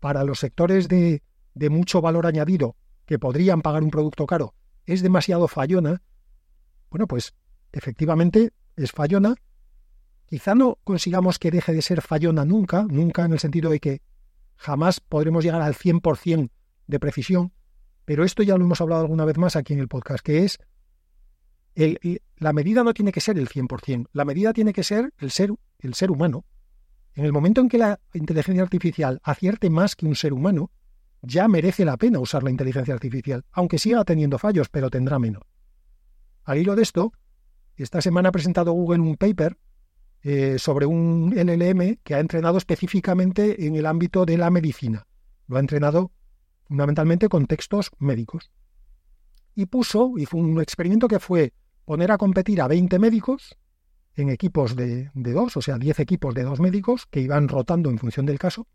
para 0.00 0.22
los 0.24 0.38
sectores 0.38 0.88
de, 0.88 1.22
mucho 1.70 2.00
valor 2.00 2.26
añadido 2.26 2.76
que 3.06 3.18
podrían 3.18 3.62
pagar 3.62 3.82
un 3.82 3.90
producto 3.90 4.26
caro 4.26 4.54
es 4.86 5.02
demasiado 5.02 5.48
fallona, 5.48 6.02
bueno, 6.90 7.06
pues 7.06 7.34
efectivamente 7.72 8.52
es 8.76 8.92
fallona. 8.92 9.34
Quizá 10.26 10.54
no 10.54 10.78
consigamos 10.84 11.38
que 11.38 11.50
deje 11.50 11.72
de 11.72 11.82
ser 11.82 12.00
fallona 12.00 12.44
nunca, 12.44 12.84
nunca 12.84 13.24
en 13.24 13.32
el 13.32 13.38
sentido 13.38 13.70
de 13.70 13.80
que 13.80 14.02
jamás 14.56 15.00
podremos 15.00 15.44
llegar 15.44 15.62
al 15.62 15.74
100% 15.74 16.50
de 16.86 17.00
precisión, 17.00 17.52
pero 18.04 18.24
esto 18.24 18.42
ya 18.42 18.56
lo 18.56 18.64
hemos 18.64 18.80
hablado 18.80 19.02
alguna 19.02 19.24
vez 19.24 19.38
más 19.38 19.56
aquí 19.56 19.72
en 19.72 19.80
el 19.80 19.88
podcast, 19.88 20.24
que 20.24 20.44
es 20.44 20.58
la 22.36 22.52
medida 22.52 22.84
no 22.84 22.94
tiene 22.94 23.12
que 23.12 23.20
ser 23.20 23.38
el 23.38 23.48
100%, 23.48 24.08
la 24.12 24.24
medida 24.24 24.52
tiene 24.52 24.72
que 24.72 24.84
ser 24.84 25.12
el 25.18 25.30
ser, 25.30 25.52
el 25.80 25.94
ser 25.94 26.10
humano. 26.10 26.44
En 27.14 27.24
el 27.24 27.32
momento 27.32 27.60
en 27.60 27.68
que 27.68 27.78
la 27.78 28.00
inteligencia 28.12 28.62
artificial 28.62 29.20
acierte 29.22 29.70
más 29.70 29.96
que 29.96 30.06
un 30.06 30.14
ser 30.14 30.32
humano, 30.32 30.70
ya 31.22 31.48
merece 31.48 31.84
la 31.84 31.96
pena 31.96 32.18
usar 32.18 32.42
la 32.42 32.50
inteligencia 32.50 32.92
artificial, 32.94 33.44
aunque 33.52 33.78
siga 33.78 34.04
teniendo 34.04 34.38
fallos, 34.38 34.68
pero 34.68 34.90
tendrá 34.90 35.18
menos. 35.18 35.42
Al 36.44 36.58
hilo 36.58 36.76
de 36.76 36.82
esto, 36.82 37.12
esta 37.76 38.02
semana 38.02 38.28
ha 38.28 38.32
presentado 38.32 38.72
Google 38.72 39.00
un 39.00 39.16
paper 39.16 39.56
eh, 40.26 40.58
sobre 40.58 40.86
un 40.86 41.34
LLM 41.36 41.98
que 42.02 42.14
ha 42.14 42.18
entrenado 42.18 42.56
específicamente 42.56 43.66
en 43.66 43.76
el 43.76 43.84
ámbito 43.84 44.24
de 44.24 44.38
la 44.38 44.48
medicina. 44.48 45.06
Lo 45.48 45.58
ha 45.58 45.60
entrenado 45.60 46.12
fundamentalmente 46.64 47.28
con 47.28 47.46
textos 47.46 47.90
médicos. 47.98 48.50
Y 49.54 49.66
puso, 49.66 50.14
hizo 50.16 50.38
un 50.38 50.62
experimento 50.62 51.08
que 51.08 51.20
fue 51.20 51.52
poner 51.84 52.10
a 52.10 52.16
competir 52.16 52.62
a 52.62 52.68
20 52.68 52.98
médicos 52.98 53.58
en 54.16 54.30
equipos 54.30 54.74
de, 54.76 55.10
dos, 55.12 55.58
o 55.58 55.60
sea, 55.60 55.76
diez 55.76 56.00
equipos 56.00 56.34
de 56.34 56.44
dos 56.44 56.58
médicos 56.58 57.04
que 57.10 57.20
iban 57.20 57.46
rotando 57.46 57.90
en 57.90 57.98
función 57.98 58.24
del 58.24 58.38
caso, 58.38 58.66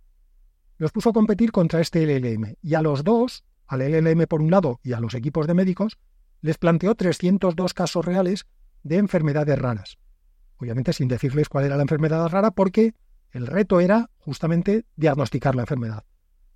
los 0.78 0.92
puso 0.92 1.10
a 1.10 1.14
competir 1.14 1.52
contra 1.52 1.82
este 1.82 2.06
LLM. 2.06 2.58
Y 2.62 2.76
a 2.76 2.84
los 2.84 3.04
dos, 3.04 3.44
al 3.66 3.80
LLM 3.80 4.28
por 4.28 4.44
un 4.44 4.52
lado 4.52 4.80
y 4.84 4.94
a 4.94 5.00
los 5.00 5.16
equipos 5.16 5.48
de 5.48 5.56
médicos, 5.56 5.98
les 6.42 6.60
planteó 6.60 6.94
302 6.94 7.74
casos 7.74 8.06
reales 8.06 8.46
de 8.84 8.98
enfermedades 8.98 9.58
raras. 9.58 9.98
Obviamente 10.60 10.94
sin 10.94 11.08
decirles 11.08 11.50
cuál 11.50 11.66
era 11.66 11.78
la 11.78 11.84
enfermedad 11.84 12.28
rara, 12.28 12.52
porque 12.52 12.94
el 13.32 13.48
reto 13.48 13.80
era 13.80 14.10
justamente 14.18 14.86
diagnosticar 14.96 15.56
la 15.56 15.64
enfermedad. 15.64 16.04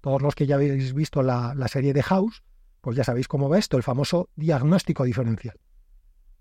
Todos 0.02 0.22
los 0.22 0.36
que 0.36 0.46
ya 0.46 0.56
habéis 0.56 0.94
visto 0.94 1.24
la, 1.24 1.54
la 1.56 1.68
serie 1.68 1.94
de 1.94 2.04
House, 2.04 2.44
pues 2.82 2.98
ya 2.98 3.04
sabéis 3.04 3.28
cómo 3.28 3.48
va 3.48 3.58
esto, 3.58 3.78
el 3.78 3.84
famoso 3.84 4.30
diagnóstico 4.36 5.06
diferencial. 5.06 5.58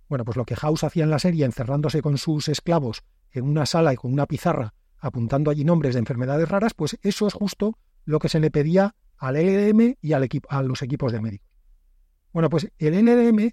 Bueno, 0.09 0.25
pues 0.25 0.37
lo 0.37 0.45
que 0.45 0.57
House 0.57 0.85
hacía 0.85 1.05
en 1.05 1.11
la 1.11 1.21
serie, 1.21 1.45
encerrándose 1.45 2.03
con 2.03 2.19
sus 2.19 2.49
esclavos 2.49 3.05
en 3.31 3.45
una 3.45 3.65
sala 3.65 3.93
y 3.93 3.97
con 3.97 4.13
una 4.13 4.27
pizarra, 4.27 4.75
apuntando 4.99 5.51
allí 5.51 5.65
nombres 5.65 5.95
de 5.95 6.01
enfermedades 6.01 6.49
raras, 6.49 6.75
pues 6.75 6.99
eso 7.03 7.27
es 7.27 7.35
justo 7.35 7.79
lo 8.05 8.19
que 8.19 8.29
se 8.29 8.41
le 8.41 8.51
pedía 8.51 8.95
al 9.17 9.37
LLM 9.37 9.97
y 10.01 10.13
al 10.13 10.29
a 10.49 10.63
los 10.63 10.83
equipos 10.83 11.13
de 11.13 11.21
médicos. 11.21 11.49
Bueno, 12.33 12.51
pues 12.51 12.71
el 12.79 12.95
LLM 13.05 13.53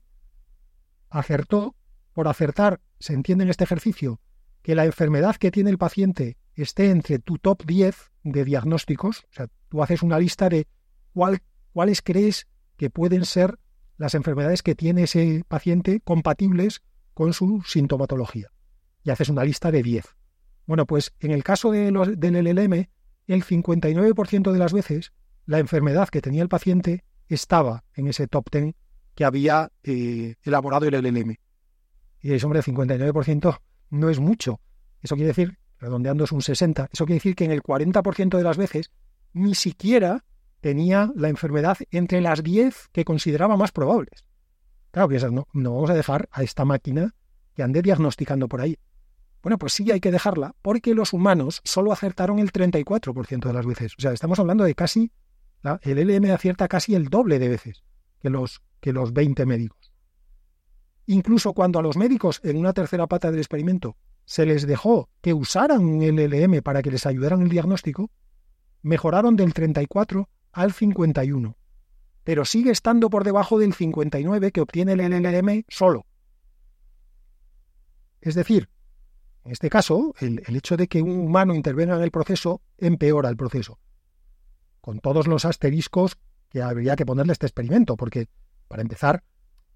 acertó, 1.10 1.76
por 2.14 2.28
acertar, 2.28 2.82
se 3.00 3.14
entiende 3.14 3.44
en 3.44 3.50
este 3.50 3.64
ejercicio, 3.64 4.20
que 4.62 4.76
la 4.76 4.86
enfermedad 4.86 5.36
que 5.38 5.52
tiene 5.52 5.70
el 5.70 5.78
paciente 5.78 6.38
esté 6.56 6.90
entre 6.92 7.20
tu 7.20 7.38
top 7.38 7.64
10 7.66 8.12
de 8.24 8.46
diagnósticos, 8.46 9.22
o 9.22 9.34
sea, 9.34 9.48
tú 9.70 9.82
haces 9.82 10.04
una 10.04 10.20
lista 10.20 10.50
de 10.50 10.68
cuál, 11.14 11.40
cuáles 11.72 12.02
crees 12.02 12.48
que 12.78 12.90
pueden 12.90 13.26
ser 13.26 13.58
las 13.98 14.16
enfermedades 14.16 14.64
que 14.64 14.76
tiene 14.76 15.04
ese 15.04 15.44
paciente 15.48 16.02
compatibles 16.02 16.82
con 17.14 17.34
su 17.34 17.62
sintomatología. 17.66 18.50
Y 19.04 19.12
haces 19.12 19.30
una 19.30 19.44
lista 19.44 19.72
de 19.72 19.84
10. 19.84 20.06
Bueno, 20.66 20.86
pues 20.86 21.14
en 21.20 21.32
el 21.32 21.44
caso 21.44 21.72
de 21.72 21.92
los, 21.92 22.20
del 22.20 22.36
LLM, 22.36 22.90
el 23.28 23.44
59% 23.44 24.52
de 24.52 24.60
las 24.60 24.74
veces 24.74 25.14
la 25.46 25.60
enfermedad 25.60 26.10
que 26.10 26.22
tenía 26.22 26.44
el 26.44 26.50
paciente 26.50 27.04
estaba 27.28 27.84
en 27.96 28.08
ese 28.08 28.28
top 28.28 28.46
10 28.52 28.76
que 29.16 29.26
había 29.26 29.72
eh, 29.84 30.36
elaborado 30.44 30.88
el 30.88 30.94
LLM. 30.94 31.36
Y 32.22 32.34
es, 32.34 32.44
hombre, 32.44 32.60
el 32.60 32.66
59% 32.66 33.60
no 33.92 34.10
es 34.10 34.20
mucho. 34.20 34.60
Eso 35.02 35.16
quiere 35.16 35.30
decir, 35.30 35.58
redondeando 35.80 36.26
es 36.26 36.32
un 36.32 36.42
60, 36.42 36.90
eso 36.92 37.06
quiere 37.06 37.18
decir 37.18 37.36
que 37.36 37.46
en 37.46 37.52
el 37.52 37.64
40% 37.64 38.38
de 38.38 38.44
las 38.44 38.58
veces 38.58 38.92
ni 39.34 39.56
siquiera 39.56 40.26
tenía 40.62 41.12
la 41.16 41.30
enfermedad 41.30 41.78
entre 41.92 42.22
las 42.22 42.44
10 42.44 42.90
que 42.92 43.06
consideraba 43.06 43.56
más 43.56 43.72
probables. 43.72 44.26
Claro, 44.92 45.08
piensas, 45.08 45.32
no, 45.32 45.48
no 45.54 45.76
vamos 45.76 45.90
a 45.90 45.94
dejar 45.94 46.28
a 46.32 46.44
esta 46.44 46.66
máquina 46.66 47.16
que 47.56 47.64
ande 47.64 47.82
diagnosticando 47.82 48.48
por 48.48 48.62
ahí. 48.62 48.78
Bueno, 49.42 49.58
pues 49.58 49.74
sí 49.74 49.90
hay 49.92 50.02
que 50.02 50.12
dejarla 50.12 50.56
porque 50.62 50.94
los 50.94 51.14
humanos 51.14 51.62
solo 51.64 51.94
acertaron 51.94 52.40
el 52.40 52.52
34% 52.52 53.48
de 53.48 53.54
las 53.54 53.66
veces. 53.66 53.94
O 53.98 54.02
sea, 54.02 54.12
estamos 54.12 54.40
hablando 54.40 54.66
de 54.66 54.76
casi, 54.76 55.12
el 55.84 56.08
LM 56.08 56.32
acierta 56.32 56.68
casi 56.68 56.96
el 56.96 57.06
doble 57.06 57.40
de 57.40 57.48
veces 57.48 57.84
que 58.20 58.30
los, 58.30 58.62
que 58.82 58.92
los 58.92 59.14
20 59.14 59.46
médicos. 59.46 59.79
Incluso 61.10 61.54
cuando 61.54 61.80
a 61.80 61.82
los 61.82 61.98
médicos 61.98 62.40
en 62.44 62.56
una 62.58 62.72
tercera 62.72 63.08
pata 63.08 63.32
del 63.32 63.40
experimento 63.40 63.98
se 64.26 64.46
les 64.46 64.68
dejó 64.68 65.10
que 65.22 65.34
usaran 65.34 65.84
un 65.84 66.04
LLM 66.04 66.62
para 66.62 66.84
que 66.84 66.92
les 66.92 67.08
ayudaran 67.08 67.42
el 67.42 67.50
diagnóstico, 67.50 68.12
mejoraron 68.84 69.36
del 69.36 69.56
34 69.56 70.30
al 70.52 70.72
51, 70.72 71.58
pero 72.24 72.46
sigue 72.46 72.70
estando 72.70 73.10
por 73.10 73.24
debajo 73.24 73.58
del 73.58 73.74
59 73.74 74.52
que 74.52 74.62
obtiene 74.62 74.94
el 74.94 75.00
LLM 75.00 75.64
solo. 75.68 76.06
Es 78.22 78.36
decir, 78.36 78.70
en 79.46 79.52
este 79.52 79.72
caso, 79.72 80.14
el, 80.20 80.44
el, 80.46 80.58
hecho 80.58 80.78
de 80.78 80.88
que 80.88 81.02
un 81.02 81.22
humano 81.22 81.56
intervenga 81.56 81.96
en 81.96 82.04
el 82.04 82.12
proceso 82.12 82.62
empeora 82.78 83.30
el 83.30 83.38
proceso, 83.38 83.80
con 84.80 85.00
todos 85.00 85.26
los 85.26 85.44
asteriscos 85.44 86.20
que 86.50 86.62
habría 86.62 86.96
que 86.96 87.06
ponerle 87.08 87.32
a 87.32 87.34
este 87.34 87.48
experimento, 87.48 87.98
porque, 87.98 88.28
para 88.68 88.84
empezar, 88.84 89.24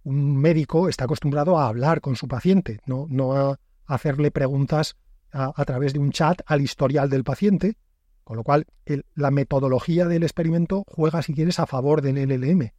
un 0.04 0.38
médico 0.38 0.90
está 0.90 1.06
acostumbrado 1.06 1.58
a 1.58 1.68
hablar 1.68 2.02
con 2.02 2.16
su 2.16 2.28
paciente, 2.28 2.80
no, 2.86 3.08
no 3.10 3.34
a 3.34 3.60
hacerle 3.86 4.32
preguntas 4.32 4.96
a, 5.32 5.66
través 5.66 5.94
de 5.94 6.00
un 6.00 6.12
chat 6.12 6.42
al 6.46 6.62
historial 6.62 7.10
del 7.10 7.24
paciente, 7.24 7.76
con 8.24 8.38
lo 8.38 8.44
cual 8.44 8.68
la 9.16 9.32
metodología 9.32 10.06
del 10.06 10.24
experimento 10.24 10.84
juega, 10.88 11.22
si 11.22 11.34
quieres, 11.34 11.60
a 11.60 11.66
favor 11.66 12.02
del 12.02 12.18
LLM. 12.18 12.72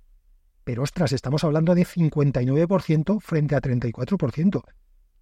Pero 0.62 0.82
ostras, 0.82 1.12
estamos 1.12 1.44
hablando 1.44 1.74
de 1.74 1.84
59% 1.84 3.20
frente 3.20 3.54
a 3.54 3.60
34%. 3.60 4.62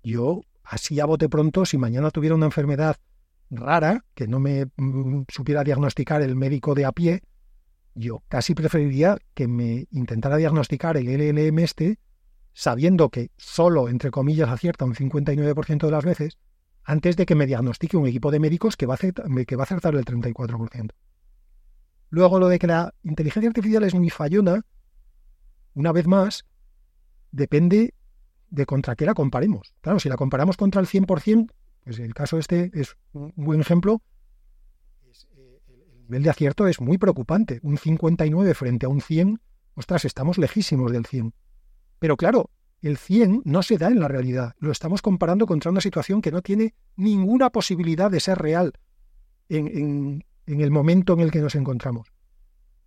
Yo, 0.05 0.43
así 0.63 1.01
a 1.01 1.07
bote 1.07 1.29
pronto, 1.29 1.65
si 1.65 1.79
mañana 1.79 2.11
tuviera 2.11 2.37
una 2.37 2.47
enfermedad 2.47 2.97
rara, 3.51 4.05
que 4.15 4.29
no 4.29 4.39
me 4.39 4.67
mm, 4.77 5.23
supiera 5.29 5.65
diagnosticar 5.65 6.23
el 6.23 6.37
médico 6.37 6.75
de 6.75 6.85
a 6.85 6.93
pie, 6.93 7.23
yo 7.95 8.23
casi 8.29 8.55
preferiría 8.55 9.19
que 9.35 9.49
me 9.49 9.87
intentara 9.91 10.37
diagnosticar 10.37 10.97
el 10.97 11.07
LLM 11.07 11.59
este 11.59 11.99
sabiendo 12.55 13.09
que 13.09 13.31
solo, 13.37 13.89
entre 13.89 14.11
comillas, 14.11 14.49
acierta 14.49 14.85
un 14.85 14.95
59% 14.95 15.87
de 15.87 15.91
las 15.91 16.05
veces, 16.05 16.39
antes 16.85 17.17
de 17.17 17.27
que 17.27 17.35
me 17.35 17.47
diagnostique 17.47 17.97
un 17.97 18.07
equipo 18.07 18.31
de 18.31 18.41
médicos 18.41 18.77
que 18.77 18.87
va 18.87 18.95
a 18.95 18.97
acertar, 18.97 19.27
que 19.47 19.57
va 19.57 19.63
a 19.63 19.65
acertar 19.65 19.95
el 19.95 20.05
34%. 20.05 20.91
Luego 22.11 22.39
lo 22.39 22.49
de 22.49 22.59
que 22.59 22.67
la 22.67 22.95
inteligencia 23.03 23.49
artificial 23.49 23.85
es 23.85 23.95
muy 23.95 24.11
fallona, 24.11 24.61
una 25.75 25.93
vez 25.93 26.07
más, 26.07 26.45
depende 27.31 27.95
de 28.51 28.67
contra 28.67 28.97
qué 28.97 29.07
la 29.07 29.15
comparemos. 29.15 29.73
Claro, 29.81 29.99
si 29.99 30.11
la 30.11 30.17
comparamos 30.17 30.59
contra 30.59 30.81
el 30.81 30.87
100%, 30.87 31.51
pues 31.85 31.99
el 31.99 32.13
caso 32.13 32.39
este 32.39 32.71
es 32.75 32.97
un 33.13 33.33
buen 33.37 33.61
ejemplo, 33.61 34.03
nivel 36.03 36.23
de 36.23 36.31
acierto 36.31 36.67
es 36.67 36.81
muy 36.81 36.99
preocupante. 36.99 37.61
Un 37.63 37.79
59 37.79 38.55
frente 38.55 38.87
a 38.87 38.89
un 38.89 39.01
100, 39.01 39.41
ostras, 39.75 40.05
estamos 40.05 40.39
lejísimos 40.39 40.93
del 40.93 41.07
100. 41.07 41.35
Pero 41.99 42.17
claro, 42.17 42.51
el 42.81 42.97
100 42.97 43.43
no 43.45 43.63
se 43.63 43.79
da 43.79 43.89
en 43.89 44.01
la 44.01 44.09
realidad. 44.09 44.55
Lo 44.59 44.73
estamos 44.73 45.03
comparando 45.03 45.47
contra 45.47 45.71
una 45.71 45.81
situación 45.81 46.21
que 46.21 46.33
no 46.33 46.43
tiene 46.43 46.75
ninguna 46.97 47.51
posibilidad 47.51 48.11
de 48.11 48.21
ser 48.21 48.39
real 48.39 48.73
en, 49.49 49.69
en, 49.69 50.25
en 50.47 50.61
el 50.61 50.71
momento 50.71 51.13
en 51.15 51.21
el 51.21 51.31
que 51.31 51.41
nos 51.41 51.55
encontramos. 51.55 52.13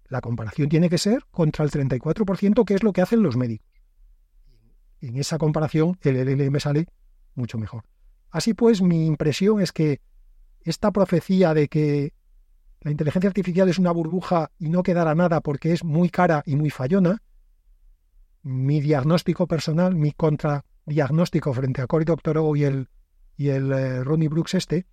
La 0.08 0.22
comparación 0.22 0.70
tiene 0.70 0.90
que 0.90 0.98
ser 0.98 1.26
contra 1.32 1.66
el 1.66 1.72
34%, 1.72 2.66
que 2.66 2.74
es 2.76 2.84
lo 2.84 2.94
que 2.94 3.02
hacen 3.02 3.24
los 3.24 3.38
médicos. 3.38 3.68
En 5.02 5.18
esa 5.18 5.38
comparación, 5.38 5.98
el 6.02 6.16
LLM 6.16 6.60
sale 6.60 6.88
mucho 7.34 7.58
mejor. 7.58 7.84
Así 8.30 8.54
pues, 8.54 8.82
mi 8.82 9.06
impresión 9.06 9.62
es 9.62 9.72
que 9.72 10.02
esta 10.62 10.92
profecía 10.92 11.54
de 11.54 11.68
que 11.68 12.14
la 12.86 12.92
inteligencia 12.92 13.28
artificial 13.28 13.68
es 13.68 13.80
una 13.80 13.92
burbuja 13.92 14.52
y 14.60 14.70
no 14.70 14.84
quedará 14.84 15.16
nada 15.16 15.42
porque 15.42 15.74
es 15.74 15.84
muy 15.84 16.12
cara 16.12 16.44
y 16.46 16.56
muy 16.56 16.70
fallona, 16.70 17.24
mi 18.44 18.80
diagnóstico 18.80 19.48
personal, 19.48 19.96
mi 19.96 20.12
contradiagnóstico 20.12 21.52
frente 21.52 21.82
a 21.82 21.88
Cory 21.88 22.06
Doctorow 22.06 22.56
y 22.56 22.64
el, 22.64 22.88
y 23.38 23.48
el 23.50 23.72
eh, 23.74 24.04
Ronnie 24.04 24.28
Brooks 24.28 24.54
este, 24.54 24.86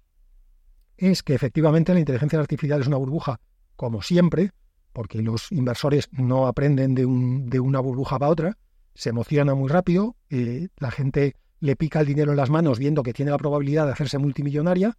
es 0.96 1.22
que 1.22 1.34
efectivamente 1.34 1.92
la 1.92 2.00
inteligencia 2.00 2.40
artificial 2.40 2.80
es 2.80 2.86
una 2.86 2.96
burbuja, 2.96 3.40
como 3.76 4.00
siempre, 4.00 4.52
porque 4.94 5.20
los 5.20 5.52
inversores 5.52 6.08
no 6.12 6.46
aprenden 6.46 6.94
de, 6.94 7.04
un, 7.04 7.50
de 7.50 7.60
una 7.60 7.80
burbuja 7.80 8.18
para 8.18 8.32
otra, 8.32 8.58
se 8.94 9.10
emociona 9.10 9.54
muy 9.54 9.68
rápido, 9.68 10.16
eh, 10.30 10.68
la 10.78 10.90
gente 10.90 11.36
le 11.60 11.76
pica 11.76 12.00
el 12.00 12.06
dinero 12.06 12.30
en 12.30 12.38
las 12.38 12.48
manos 12.48 12.78
viendo 12.78 13.02
que 13.02 13.12
tiene 13.12 13.32
la 13.32 13.38
probabilidad 13.38 13.84
de 13.84 13.92
hacerse 13.92 14.16
multimillonaria 14.16 14.96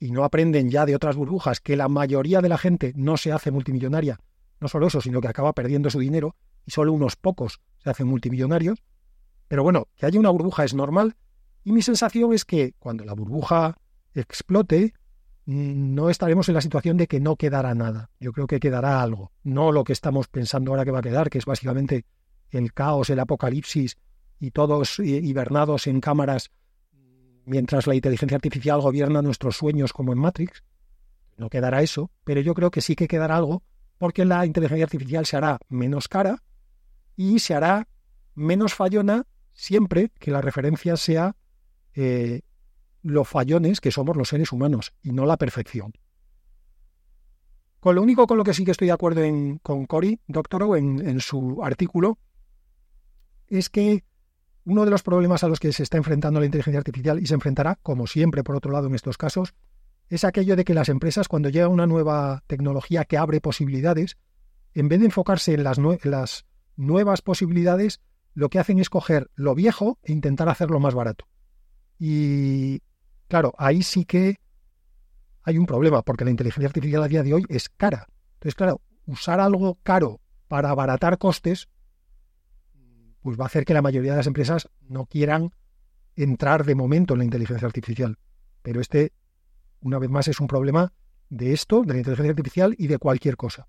y 0.00 0.10
no 0.10 0.24
aprenden 0.24 0.70
ya 0.70 0.86
de 0.86 0.96
otras 0.96 1.14
burbujas 1.14 1.60
que 1.60 1.76
la 1.76 1.88
mayoría 1.88 2.40
de 2.40 2.48
la 2.48 2.58
gente 2.58 2.92
no 2.96 3.18
se 3.18 3.32
hace 3.32 3.50
multimillonaria. 3.50 4.18
No 4.58 4.66
solo 4.66 4.86
eso, 4.86 5.02
sino 5.02 5.20
que 5.20 5.28
acaba 5.28 5.52
perdiendo 5.52 5.90
su 5.90 6.00
dinero 6.00 6.34
y 6.66 6.70
solo 6.70 6.92
unos 6.92 7.16
pocos 7.16 7.60
se 7.78 7.90
hacen 7.90 8.06
multimillonarios. 8.06 8.82
Pero 9.46 9.62
bueno, 9.62 9.88
que 9.96 10.06
haya 10.06 10.18
una 10.18 10.30
burbuja 10.30 10.64
es 10.64 10.74
normal 10.74 11.16
y 11.64 11.72
mi 11.72 11.82
sensación 11.82 12.32
es 12.32 12.46
que 12.46 12.74
cuando 12.78 13.04
la 13.04 13.12
burbuja 13.12 13.76
explote, 14.14 14.94
mm, 15.44 15.94
no 15.94 16.08
estaremos 16.08 16.48
en 16.48 16.54
la 16.54 16.62
situación 16.62 16.96
de 16.96 17.06
que 17.06 17.20
no 17.20 17.36
quedará 17.36 17.74
nada. 17.74 18.10
Yo 18.18 18.32
creo 18.32 18.46
que 18.46 18.58
quedará 18.58 19.02
algo. 19.02 19.32
No 19.42 19.70
lo 19.70 19.84
que 19.84 19.92
estamos 19.92 20.28
pensando 20.28 20.70
ahora 20.70 20.86
que 20.86 20.92
va 20.92 21.00
a 21.00 21.02
quedar, 21.02 21.28
que 21.28 21.38
es 21.38 21.44
básicamente 21.44 22.06
el 22.48 22.72
caos, 22.72 23.10
el 23.10 23.20
apocalipsis 23.20 23.98
y 24.38 24.50
todos 24.52 24.98
hibernados 24.98 25.86
en 25.86 26.00
cámaras 26.00 26.50
mientras 27.44 27.86
la 27.86 27.94
inteligencia 27.94 28.36
artificial 28.36 28.80
gobierna 28.80 29.22
nuestros 29.22 29.56
sueños 29.56 29.92
como 29.92 30.12
en 30.12 30.18
Matrix. 30.18 30.62
No 31.36 31.48
quedará 31.48 31.82
eso, 31.82 32.10
pero 32.24 32.40
yo 32.40 32.54
creo 32.54 32.70
que 32.70 32.80
sí 32.80 32.94
que 32.96 33.08
quedará 33.08 33.36
algo 33.36 33.62
porque 33.98 34.24
la 34.24 34.46
inteligencia 34.46 34.84
artificial 34.84 35.26
se 35.26 35.36
hará 35.36 35.58
menos 35.68 36.08
cara 36.08 36.42
y 37.16 37.38
se 37.38 37.54
hará 37.54 37.88
menos 38.34 38.74
fallona 38.74 39.26
siempre 39.52 40.10
que 40.18 40.30
la 40.30 40.40
referencia 40.40 40.96
sea 40.96 41.36
eh, 41.94 42.42
lo 43.02 43.24
fallones 43.24 43.80
que 43.80 43.90
somos 43.90 44.16
los 44.16 44.28
seres 44.28 44.52
humanos 44.52 44.92
y 45.02 45.12
no 45.12 45.26
la 45.26 45.36
perfección. 45.36 45.92
Con 47.80 47.94
lo 47.94 48.02
único 48.02 48.26
con 48.26 48.36
lo 48.36 48.44
que 48.44 48.54
sí 48.54 48.64
que 48.64 48.70
estoy 48.72 48.88
de 48.88 48.92
acuerdo 48.92 49.22
en, 49.22 49.58
con 49.58 49.86
Cory 49.86 50.20
Doctorow 50.26 50.76
en, 50.76 51.06
en 51.06 51.20
su 51.20 51.62
artículo 51.62 52.18
es 53.48 53.68
que 53.70 54.04
uno 54.64 54.84
de 54.84 54.90
los 54.90 55.02
problemas 55.02 55.44
a 55.44 55.48
los 55.48 55.60
que 55.60 55.72
se 55.72 55.82
está 55.82 55.96
enfrentando 55.96 56.40
la 56.40 56.46
inteligencia 56.46 56.78
artificial 56.78 57.20
y 57.20 57.26
se 57.26 57.34
enfrentará, 57.34 57.78
como 57.82 58.06
siempre, 58.06 58.44
por 58.44 58.56
otro 58.56 58.72
lado, 58.72 58.86
en 58.86 58.94
estos 58.94 59.16
casos, 59.16 59.54
es 60.08 60.24
aquello 60.24 60.56
de 60.56 60.64
que 60.64 60.74
las 60.74 60.88
empresas, 60.88 61.28
cuando 61.28 61.48
llega 61.48 61.68
una 61.68 61.86
nueva 61.86 62.42
tecnología 62.46 63.04
que 63.04 63.16
abre 63.16 63.40
posibilidades, 63.40 64.18
en 64.74 64.88
vez 64.88 65.00
de 65.00 65.06
enfocarse 65.06 65.54
en 65.54 65.64
las, 65.64 65.78
nuevas 66.76 67.22
posibilidades, 67.22 68.00
lo 68.34 68.48
que 68.48 68.58
hacen 68.58 68.78
es 68.78 68.90
coger 68.90 69.30
lo 69.34 69.54
viejo 69.54 69.98
e 70.02 70.12
intentar 70.12 70.48
hacerlo 70.48 70.80
más 70.80 70.94
barato. 70.94 71.26
Y 71.98 72.82
claro, 73.28 73.54
ahí 73.58 73.82
sí 73.82 74.04
que 74.04 74.36
hay 75.42 75.58
un 75.58 75.66
problema, 75.66 76.02
porque 76.02 76.24
la 76.24 76.30
inteligencia 76.30 76.68
artificial 76.68 77.02
a 77.02 77.08
día 77.08 77.22
de 77.22 77.34
hoy 77.34 77.44
es 77.48 77.68
cara. 77.68 78.06
Entonces, 78.34 78.54
claro, 78.54 78.80
usar 79.06 79.40
algo 79.40 79.78
caro 79.82 80.20
para 80.48 80.70
abaratar 80.70 81.18
costes 81.18 81.68
pues 83.22 83.38
va 83.38 83.44
a 83.44 83.46
hacer 83.46 83.64
que 83.64 83.74
la 83.74 83.82
mayoría 83.82 84.12
de 84.12 84.18
las 84.18 84.26
empresas 84.26 84.68
no 84.88 85.06
quieran 85.06 85.52
entrar 86.16 86.64
de 86.64 86.74
momento 86.74 87.14
en 87.14 87.18
la 87.18 87.24
inteligencia 87.24 87.66
artificial. 87.66 88.18
Pero 88.62 88.80
este, 88.80 89.12
una 89.80 89.98
vez 89.98 90.10
más, 90.10 90.28
es 90.28 90.40
un 90.40 90.46
problema 90.46 90.92
de 91.28 91.52
esto, 91.52 91.82
de 91.82 91.94
la 91.94 91.98
inteligencia 91.98 92.30
artificial 92.30 92.74
y 92.78 92.86
de 92.86 92.98
cualquier 92.98 93.36
cosa. 93.36 93.68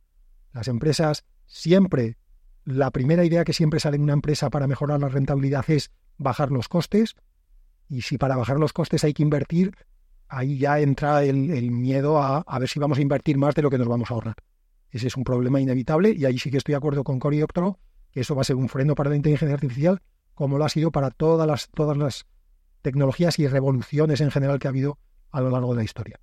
Las 0.53 0.67
empresas 0.67 1.23
siempre, 1.45 2.17
la 2.65 2.91
primera 2.91 3.23
idea 3.23 3.43
que 3.43 3.53
siempre 3.53 3.79
sale 3.79 3.95
en 3.95 4.03
una 4.03 4.13
empresa 4.13 4.49
para 4.49 4.67
mejorar 4.67 4.99
la 4.99 5.09
rentabilidad 5.09 5.69
es 5.69 5.91
bajar 6.17 6.51
los 6.51 6.67
costes. 6.67 7.15
Y 7.87 8.01
si 8.01 8.17
para 8.17 8.35
bajar 8.35 8.57
los 8.57 8.73
costes 8.73 9.03
hay 9.03 9.13
que 9.13 9.23
invertir, 9.23 9.75
ahí 10.27 10.57
ya 10.57 10.79
entra 10.79 11.23
el, 11.23 11.71
miedo 11.71 12.21
a, 12.21 12.43
ver 12.59 12.69
si 12.69 12.79
vamos 12.79 12.97
a 12.97 13.01
invertir 13.01 13.37
más 13.37 13.53
de 13.53 13.61
lo 13.61 13.69
que 13.69 13.77
nos 13.77 13.87
vamos 13.87 14.11
a 14.11 14.13
ahorrar. 14.13 14.35
Ese 14.89 15.07
es 15.07 15.15
un 15.15 15.23
problema 15.23 15.59
inevitable 15.59 16.11
y 16.11 16.25
ahí 16.25 16.37
sí 16.37 16.51
que 16.51 16.57
estoy 16.57 16.73
de 16.73 16.77
acuerdo 16.77 17.03
con 17.03 17.19
Cory 17.19 17.41
que 18.11 18.21
eso 18.21 18.35
va 18.35 18.41
a 18.41 18.45
ser 18.45 18.55
un 18.55 18.69
freno 18.69 18.95
para 18.95 19.09
la 19.09 19.15
inteligencia 19.15 19.53
artificial, 19.53 20.01
como 20.33 20.57
lo 20.57 20.65
ha 20.65 20.69
sido 20.69 20.91
para 20.91 21.11
todas 21.11 21.47
las, 21.47 21.69
todas 21.69 21.97
las 21.97 22.25
tecnologías 22.81 23.39
y 23.39 23.47
revoluciones 23.47 24.21
en 24.21 24.31
general 24.31 24.59
que 24.59 24.67
ha 24.67 24.69
habido 24.69 24.97
a 25.31 25.41
lo 25.41 25.49
largo 25.49 25.73
de 25.73 25.77
la 25.77 25.83
historia. 25.83 26.19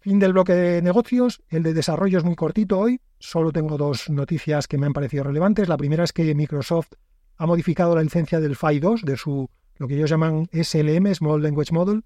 Fin 0.00 0.18
del 0.18 0.32
bloque 0.32 0.52
de 0.54 0.82
negocios. 0.82 1.42
El 1.48 1.62
de 1.62 1.74
desarrollo 1.74 2.18
es 2.18 2.24
muy 2.24 2.34
cortito 2.34 2.78
hoy. 2.78 3.00
Solo 3.20 3.52
tengo 3.52 3.76
dos 3.78 4.10
noticias 4.10 4.66
que 4.66 4.76
me 4.76 4.86
han 4.86 4.92
parecido 4.92 5.22
relevantes. 5.22 5.68
La 5.68 5.76
primera 5.76 6.02
es 6.02 6.12
que 6.12 6.34
Microsoft 6.34 6.94
ha 7.36 7.46
modificado 7.46 7.94
la 7.94 8.02
licencia 8.02 8.40
del 8.40 8.56
FAI 8.56 8.80
2, 8.80 9.02
de 9.02 9.16
su 9.16 9.48
lo 9.76 9.88
que 9.88 9.94
ellos 9.94 10.10
llaman 10.10 10.48
SLM, 10.52 11.14
Small 11.14 11.42
Language 11.42 11.72
Model, 11.72 12.04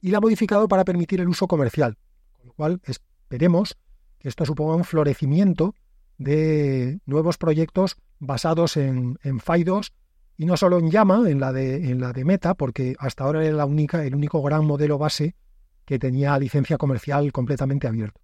y 0.00 0.10
la 0.10 0.18
ha 0.18 0.20
modificado 0.20 0.68
para 0.68 0.84
permitir 0.84 1.20
el 1.20 1.28
uso 1.28 1.46
comercial. 1.46 1.96
Con 2.32 2.46
lo 2.46 2.52
cual 2.54 2.80
esperemos 2.84 3.76
que 4.18 4.28
esto 4.28 4.44
suponga 4.44 4.74
un 4.74 4.84
florecimiento 4.84 5.74
de 6.18 7.00
nuevos 7.06 7.38
proyectos 7.38 7.96
basados 8.18 8.76
en, 8.76 9.18
en 9.22 9.40
FIDOS 9.40 9.92
y 10.36 10.46
no 10.46 10.56
solo 10.56 10.78
en 10.78 10.90
Llama, 10.90 11.28
en 11.28 11.40
la 11.40 11.52
de, 11.52 11.90
en 11.90 12.00
la 12.00 12.12
de 12.12 12.24
Meta, 12.24 12.54
porque 12.54 12.94
hasta 12.98 13.24
ahora 13.24 13.44
era 13.44 13.56
la 13.56 13.66
única, 13.66 14.04
el 14.04 14.14
único 14.14 14.42
gran 14.42 14.64
modelo 14.64 14.98
base 14.98 15.36
que 15.84 15.98
tenía 15.98 16.38
licencia 16.38 16.78
comercial 16.78 17.30
completamente 17.32 17.86
abierto. 17.86 18.20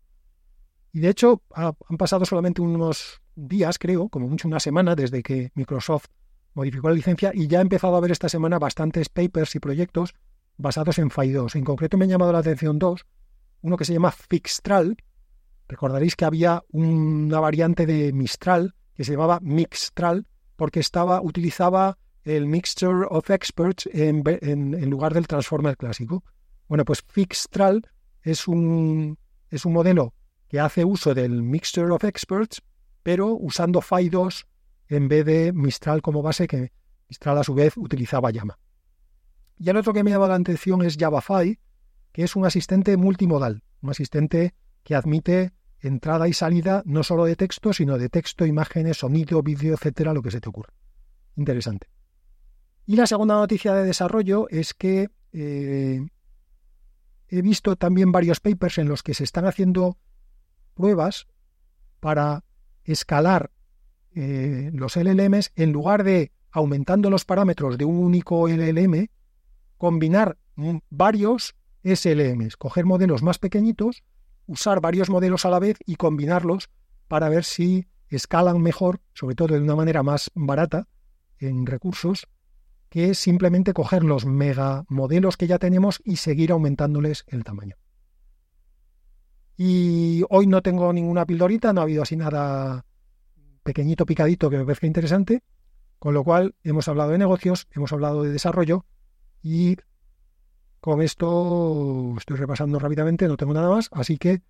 Y 0.92 1.00
de 1.00 1.08
hecho, 1.08 1.42
ha, 1.54 1.72
han 1.88 1.96
pasado 1.96 2.24
solamente 2.24 2.62
unos 2.62 3.20
días, 3.36 3.78
creo, 3.78 4.08
como 4.08 4.28
mucho 4.28 4.48
una 4.48 4.58
semana, 4.58 4.96
desde 4.96 5.22
que 5.22 5.52
Microsoft 5.54 6.06
modificó 6.54 6.88
la 6.88 6.94
licencia 6.94 7.30
y 7.32 7.46
ya 7.46 7.58
he 7.58 7.62
empezado 7.62 7.96
a 7.96 8.00
ver 8.00 8.10
esta 8.10 8.28
semana 8.28 8.58
bastantes 8.58 9.08
papers 9.08 9.54
y 9.54 9.60
proyectos 9.60 10.14
basados 10.56 10.98
en 10.98 11.10
FAI 11.10 11.32
2. 11.32 11.56
En 11.56 11.64
concreto 11.64 11.96
me 11.96 12.04
han 12.04 12.10
llamado 12.10 12.32
la 12.32 12.38
atención 12.38 12.78
dos. 12.78 13.06
Uno 13.62 13.76
que 13.76 13.84
se 13.84 13.92
llama 13.92 14.10
Fixtral. 14.10 14.96
Recordaréis 15.70 16.16
que 16.16 16.24
había 16.24 16.64
una 16.72 17.38
variante 17.38 17.86
de 17.86 18.12
Mistral 18.12 18.74
que 18.92 19.04
se 19.04 19.12
llamaba 19.12 19.38
Mixtral 19.40 20.26
porque 20.56 20.80
estaba, 20.80 21.22
utilizaba 21.22 21.96
el 22.24 22.48
Mixture 22.48 23.06
of 23.08 23.30
Experts 23.30 23.88
en, 23.92 24.90
lugar 24.90 25.14
del 25.14 25.28
Transformer 25.28 25.76
clásico. 25.76 26.24
Bueno, 26.66 26.84
pues 26.84 27.04
Fixtral 27.06 27.88
es 28.20 28.48
un, 28.48 29.16
es 29.48 29.64
un 29.64 29.72
modelo 29.72 30.12
que 30.48 30.58
hace 30.58 30.84
uso 30.84 31.14
del 31.14 31.40
Mixture 31.44 31.92
of 31.92 32.02
Experts, 32.02 32.62
pero 33.04 33.28
usando 33.28 33.80
FAI 33.80 34.08
2 34.08 34.46
en 34.88 35.06
vez 35.06 35.24
de 35.24 35.52
Mistral 35.52 36.02
como 36.02 36.20
base, 36.20 36.48
que 36.48 36.72
Mistral 37.08 37.38
a 37.38 37.44
su 37.44 37.54
vez 37.54 37.76
utilizaba 37.76 38.32
Llama. 38.32 38.58
Y 39.56 39.70
el 39.70 39.76
otro 39.76 39.92
que 39.92 40.02
me 40.02 40.10
llama 40.10 40.26
la 40.26 40.34
atención 40.34 40.82
es 40.82 40.96
JavaFi, 40.98 41.60
que 42.10 42.24
es 42.24 42.34
un 42.34 42.44
asistente 42.44 42.96
multimodal, 42.96 43.62
un 43.82 43.90
asistente 43.90 44.52
que 44.82 44.96
admite 44.96 45.52
entrada 45.80 46.28
y 46.28 46.32
salida 46.32 46.82
no 46.84 47.02
solo 47.02 47.24
de 47.24 47.36
texto, 47.36 47.72
sino 47.72 47.98
de 47.98 48.08
texto, 48.08 48.46
imágenes, 48.46 48.98
sonido, 48.98 49.42
vídeo, 49.42 49.74
etcétera, 49.74 50.12
lo 50.12 50.22
que 50.22 50.30
se 50.30 50.40
te 50.40 50.48
ocurra. 50.48 50.72
Interesante. 51.36 51.88
Y 52.86 52.96
la 52.96 53.06
segunda 53.06 53.34
noticia 53.34 53.74
de 53.74 53.84
desarrollo 53.84 54.48
es 54.48 54.74
que 54.74 55.10
eh, 55.32 56.00
he 57.28 57.42
visto 57.42 57.76
también 57.76 58.12
varios 58.12 58.40
papers 58.40 58.78
en 58.78 58.88
los 58.88 59.02
que 59.02 59.14
se 59.14 59.24
están 59.24 59.46
haciendo 59.46 59.96
pruebas 60.74 61.28
para 62.00 62.44
escalar 62.84 63.52
eh, 64.14 64.70
los 64.72 64.96
LLMs 64.96 65.52
en 65.54 65.72
lugar 65.72 66.02
de 66.02 66.32
aumentando 66.50 67.10
los 67.10 67.24
parámetros 67.24 67.78
de 67.78 67.84
un 67.84 67.98
único 67.98 68.48
LLM, 68.48 69.08
combinar 69.78 70.36
varios 70.90 71.54
SLMs, 71.84 72.56
coger 72.56 72.84
modelos 72.84 73.22
más 73.22 73.38
pequeñitos, 73.38 74.02
usar 74.50 74.80
varios 74.80 75.08
modelos 75.10 75.44
a 75.44 75.50
la 75.50 75.60
vez 75.60 75.78
y 75.86 75.94
combinarlos 75.94 76.70
para 77.06 77.28
ver 77.28 77.44
si 77.44 77.86
escalan 78.08 78.60
mejor, 78.60 79.00
sobre 79.14 79.36
todo 79.36 79.54
de 79.54 79.60
una 79.60 79.76
manera 79.76 80.02
más 80.02 80.32
barata 80.34 80.88
en 81.38 81.66
recursos, 81.66 82.26
que 82.88 83.14
simplemente 83.14 83.72
coger 83.72 84.02
los 84.02 84.26
mega 84.26 84.84
modelos 84.88 85.36
que 85.36 85.46
ya 85.46 85.60
tenemos 85.60 86.02
y 86.04 86.16
seguir 86.16 86.50
aumentándoles 86.50 87.24
el 87.28 87.44
tamaño. 87.44 87.76
Y 89.56 90.24
hoy 90.30 90.48
no 90.48 90.62
tengo 90.62 90.92
ninguna 90.92 91.26
pildorita, 91.26 91.72
no 91.72 91.82
ha 91.82 91.84
habido 91.84 92.02
así 92.02 92.16
nada 92.16 92.84
pequeñito 93.62 94.04
picadito 94.04 94.50
que 94.50 94.58
me 94.58 94.64
parezca 94.64 94.88
interesante, 94.88 95.44
con 96.00 96.12
lo 96.12 96.24
cual 96.24 96.56
hemos 96.64 96.88
hablado 96.88 97.10
de 97.10 97.18
negocios, 97.18 97.68
hemos 97.70 97.92
hablado 97.92 98.24
de 98.24 98.32
desarrollo 98.32 98.84
y 99.42 99.76
con 100.80 101.02
esto 101.02 102.14
estoy 102.16 102.36
repasando 102.36 102.78
rápidamente, 102.78 103.28
no 103.28 103.36
tengo 103.36 103.54
nada 103.54 103.68
más, 103.68 103.88
así 103.92 104.18
que 104.18 104.42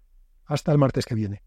hasta 0.46 0.72
el 0.72 0.78
martes 0.78 1.06
que 1.06 1.14
viene. 1.14 1.42